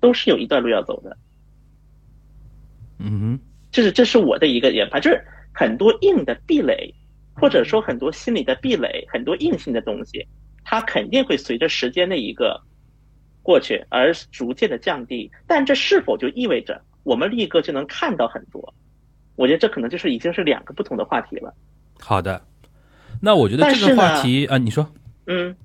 [0.00, 1.16] 都是有一段路要走的。
[2.98, 5.22] 嗯哼，就是这是我的一个研判，就是
[5.52, 6.92] 很多硬的壁垒，
[7.34, 10.26] 或者说很多心理的壁垒，很多硬性的东西，
[10.64, 12.60] 它肯定会随着时间的一个
[13.42, 15.30] 过去而逐渐的降低。
[15.46, 18.74] 但这是否就意味着我们立刻就能看到很多？
[19.36, 21.54] 我觉得这可能就是已经是两个不同的话题了。
[22.00, 22.42] 好的。
[23.20, 24.86] 那我觉得这个话题啊，你说，
[25.26, 25.56] 嗯，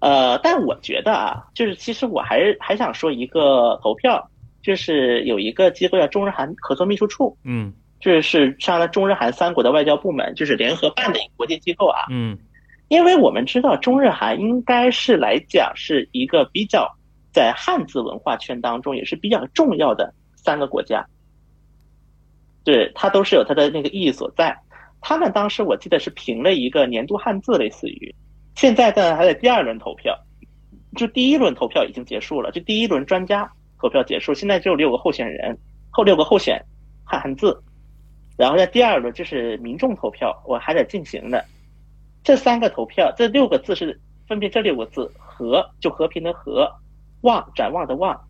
[0.00, 4.28] 呃，但我觉得啊，就是其实我还是还想说一个投票，
[4.66, 7.72] 就是有一个机构叫中日韩合作秘书处，嗯。
[8.00, 12.00] 这是上了中日韩三国的外交部门，就是联合办的一个国际机构啊。
[12.10, 12.36] 嗯。
[12.88, 16.92] 因为我们知道中日韩应该是来讲是一个比较
[17.32, 21.06] 在汉字文化圈当中也是比较重要的三个国家，
[22.64, 24.56] 对，它都是有它的那个意义所在。
[25.00, 28.12] 他们当时我记得是评了一个年度汉字，类似于，
[28.56, 30.16] 现在呢还在第二轮投票，
[30.96, 33.50] 就第一轮投票已经结束了，就第一轮专家
[33.80, 35.56] 投票结束，现在只有六个候选人，
[35.90, 36.62] 后六个候选
[37.04, 37.56] 汉汉字，
[38.36, 41.44] 然后在第二轮就是民众投票，我还得进行的。
[42.22, 46.68] 这三个投票，这六个字是分别这六个字：和就和平的和，
[47.20, 48.20] 望展望的望，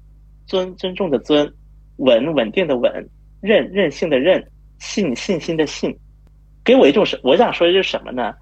[0.46, 1.50] 尊尊重的尊，
[1.96, 2.92] 稳稳定的稳，
[3.40, 4.44] 任任性的任，
[4.78, 5.96] 信信心的信。
[6.62, 8.34] 给我一种是，我想说的是什么呢？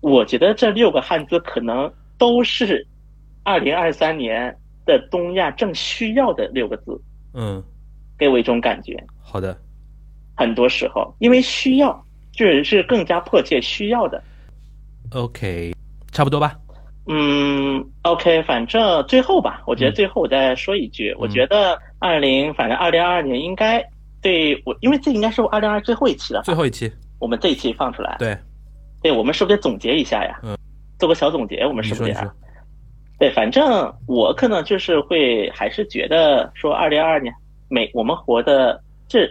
[0.00, 2.86] 我觉得这六个汉字可能都是
[3.44, 7.00] 二零二三年的东亚正需要的六个字，
[7.34, 7.62] 嗯，
[8.18, 9.02] 给我一种感觉。
[9.20, 9.56] 好的。
[10.34, 14.22] 很多时候，因为需要，就是是更加迫切需要的。
[15.12, 15.72] OK，
[16.10, 16.58] 差不多吧。
[17.06, 23.84] 嗯，OK，反正最后吧，我觉得最后我再说一句，我觉得二零，反正二零二二年应该
[24.22, 28.36] 对我，因为这应该是我二零二最后一期了，最后一期，我们这一期放出来，对，
[29.02, 30.40] 对，我们是不是得总结一下呀？
[30.42, 30.56] 嗯，
[30.98, 32.34] 做个小总结，我们是不是得说你说？
[33.22, 37.32] 对，反正我可能就是会还是觉得说，二零二二年
[37.68, 39.28] 每我们活的这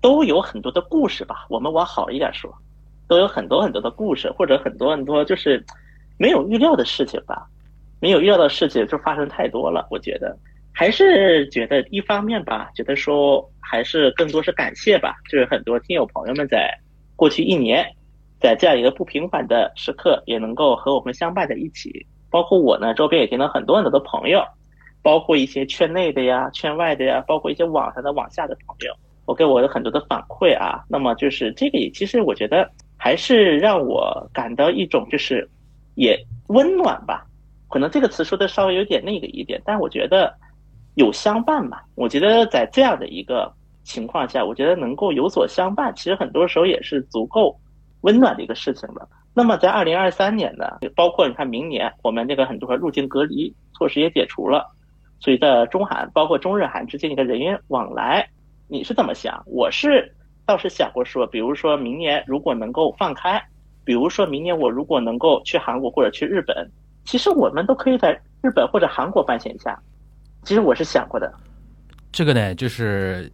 [0.00, 1.44] 都有很多的故事吧。
[1.50, 2.50] 我们往好一点说，
[3.06, 5.62] 都有很多很多的故事，或者很多很多就是
[6.16, 7.46] 没有预料的事情吧。
[8.00, 10.34] 没有预料的事情就发生太多了，我觉得
[10.72, 16.74] 还是觉得一方面吧，觉得说还是更多是感谢吧，就是很多听友朋友们在
[17.14, 17.86] 过去一年，
[18.40, 22.06] 在这样一个不平凡的时刻，也能够和我们相伴在一起。
[22.34, 24.42] 包括我呢，周边也听到很多很多的朋友，
[25.02, 28.92] 包括一些圈内的呀、圈外的呀，包括一些网上的、网下的朋友，
[29.24, 30.82] 我给我有很多的反馈啊。
[30.88, 35.48] 那么就是这个也其实我觉得还是让我感到一种就是
[35.94, 37.24] 也温暖吧。
[37.68, 40.34] 可能这个词说的稍微有点那个一点，但我觉得
[40.96, 41.84] 有相伴吧。
[41.94, 43.48] 我觉得在这样的一个
[43.84, 47.56] 情况下，我觉得能够有所相伴，其实很多时候也是足够
[48.00, 49.08] 温暖的一个事情了。
[49.34, 54.64] 那么在二零二三年呢，包括你看明年我们这个很多入境隔离措施也解除了，
[55.18, 58.28] 随着中韩包括中日韩之间一个人员往来，
[58.68, 59.42] 你是怎么想？
[59.46, 60.14] 我是
[60.46, 63.42] 倒是想过说，比如说明年如果能够放开，
[63.84, 66.70] 比如说明年我如果能够去韩国或者去日本，
[67.04, 69.76] 其实我们都可以在日本或者韩国办线下。
[70.44, 71.32] 其实我是想过的，
[72.12, 73.32] 这个呢，就是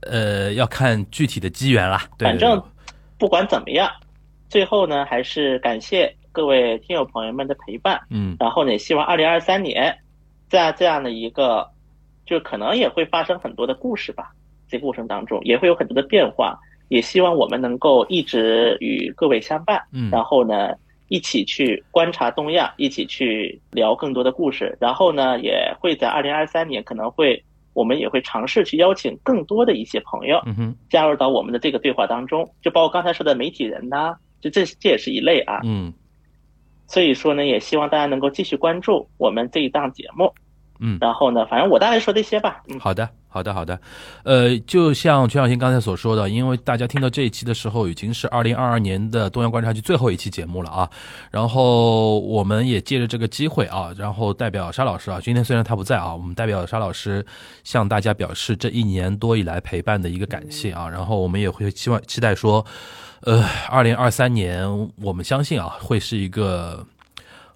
[0.00, 2.02] 呃，要看具体的机缘啦。
[2.18, 2.60] 对反正
[3.18, 3.88] 不管怎么样，
[4.48, 8.00] 最后呢，还是感谢各位听友朋友们的陪伴。
[8.10, 9.96] 嗯然后呢，也希望二零二三年，
[10.48, 11.68] 在这样的一个
[12.24, 14.30] 就可能也会发生很多的故事吧。
[14.68, 16.58] 这过程当中也会有很多的变化，
[16.88, 20.74] 也希望我们能够一直与各位相伴，嗯然后呢，
[21.08, 27.40] 一起去观察东亚，一起去聊更多的故事，然后呢，也会在二零二三年可能会
[27.74, 35.60] 我们也会尝试去邀请更多的一些朋友嗯哼，加入到我们的这个对话当中，就包括刚才说的媒体人呐、就这这也是一类啊。
[35.64, 35.92] 嗯
[36.88, 40.32] 所以说呢，也希望大家能够继续关注我们这一档节目。
[40.78, 42.62] 嗯然后呢，反正我大概说这些吧。
[42.68, 43.80] 嗯，好的，好的，好的。
[44.24, 50.90] 呃，就像全小新刚才所说的，因为大家听到这一期的时候，已经是二零二二年的东阳观察局最后一期节目了啊。
[51.30, 57.24] 然后我们也借着这个机会啊，然后代表沙老师啊，今天虽然他不在啊，我们代表沙老师
[57.64, 60.88] 向大家表示这一年多以来陪伴的一个感谢啊。
[60.88, 62.62] 然后我们也会期望期待说，
[63.20, 66.86] 呃，二零二三年我们相信啊，会是一个。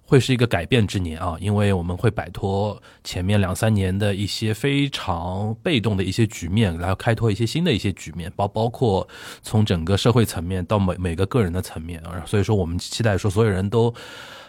[0.03, 9.07] 会是一个改变之年啊，因为我们会摆脱前面两三年的一些非常被动的一些局面，然后开拓一些新的一些局面，包包括
[9.41, 13.93] 从整个社会层面到每每个个人的层面啊，所以说我们期待说所有人都。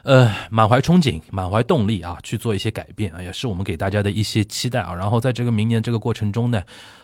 [0.02, 4.93] 呃，满怀憧憬，满怀动力啊，去做一些改变啊，也是我们给大家的一些期待啊。
[4.93, 6.60] 然后在这个明年这个过程中呢，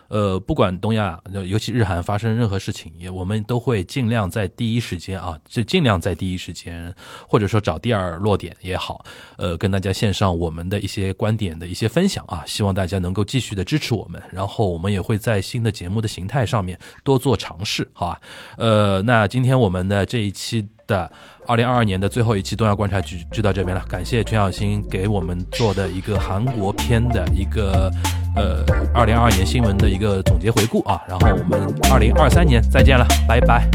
[0.09, 6.95] 呃，不管东亚，尤其日韩发生任何事情，也我们都会尽量在第一时间啊，就尽量在第一时间，
[7.29, 9.05] 或者说找第二落点也好，
[9.37, 18.21] 呃，跟大家献上我们的一些观点的一些分享啊，希望大家能够继续的支持我们，然后我们也会在新的节目的形态上面多做尝试，好吧？
[18.57, 21.11] 呃，那今天我们的这一期的
[21.47, 27.91] 二零二二年的最后一期东亚观察局就到这边了，感谢全小新给我们做的一个韩国篇的一个
[28.35, 28.65] 呃
[28.95, 33.69] 二零二二年新闻的一个总结回顾啊，然后我们二零二三年再见了，拜拜。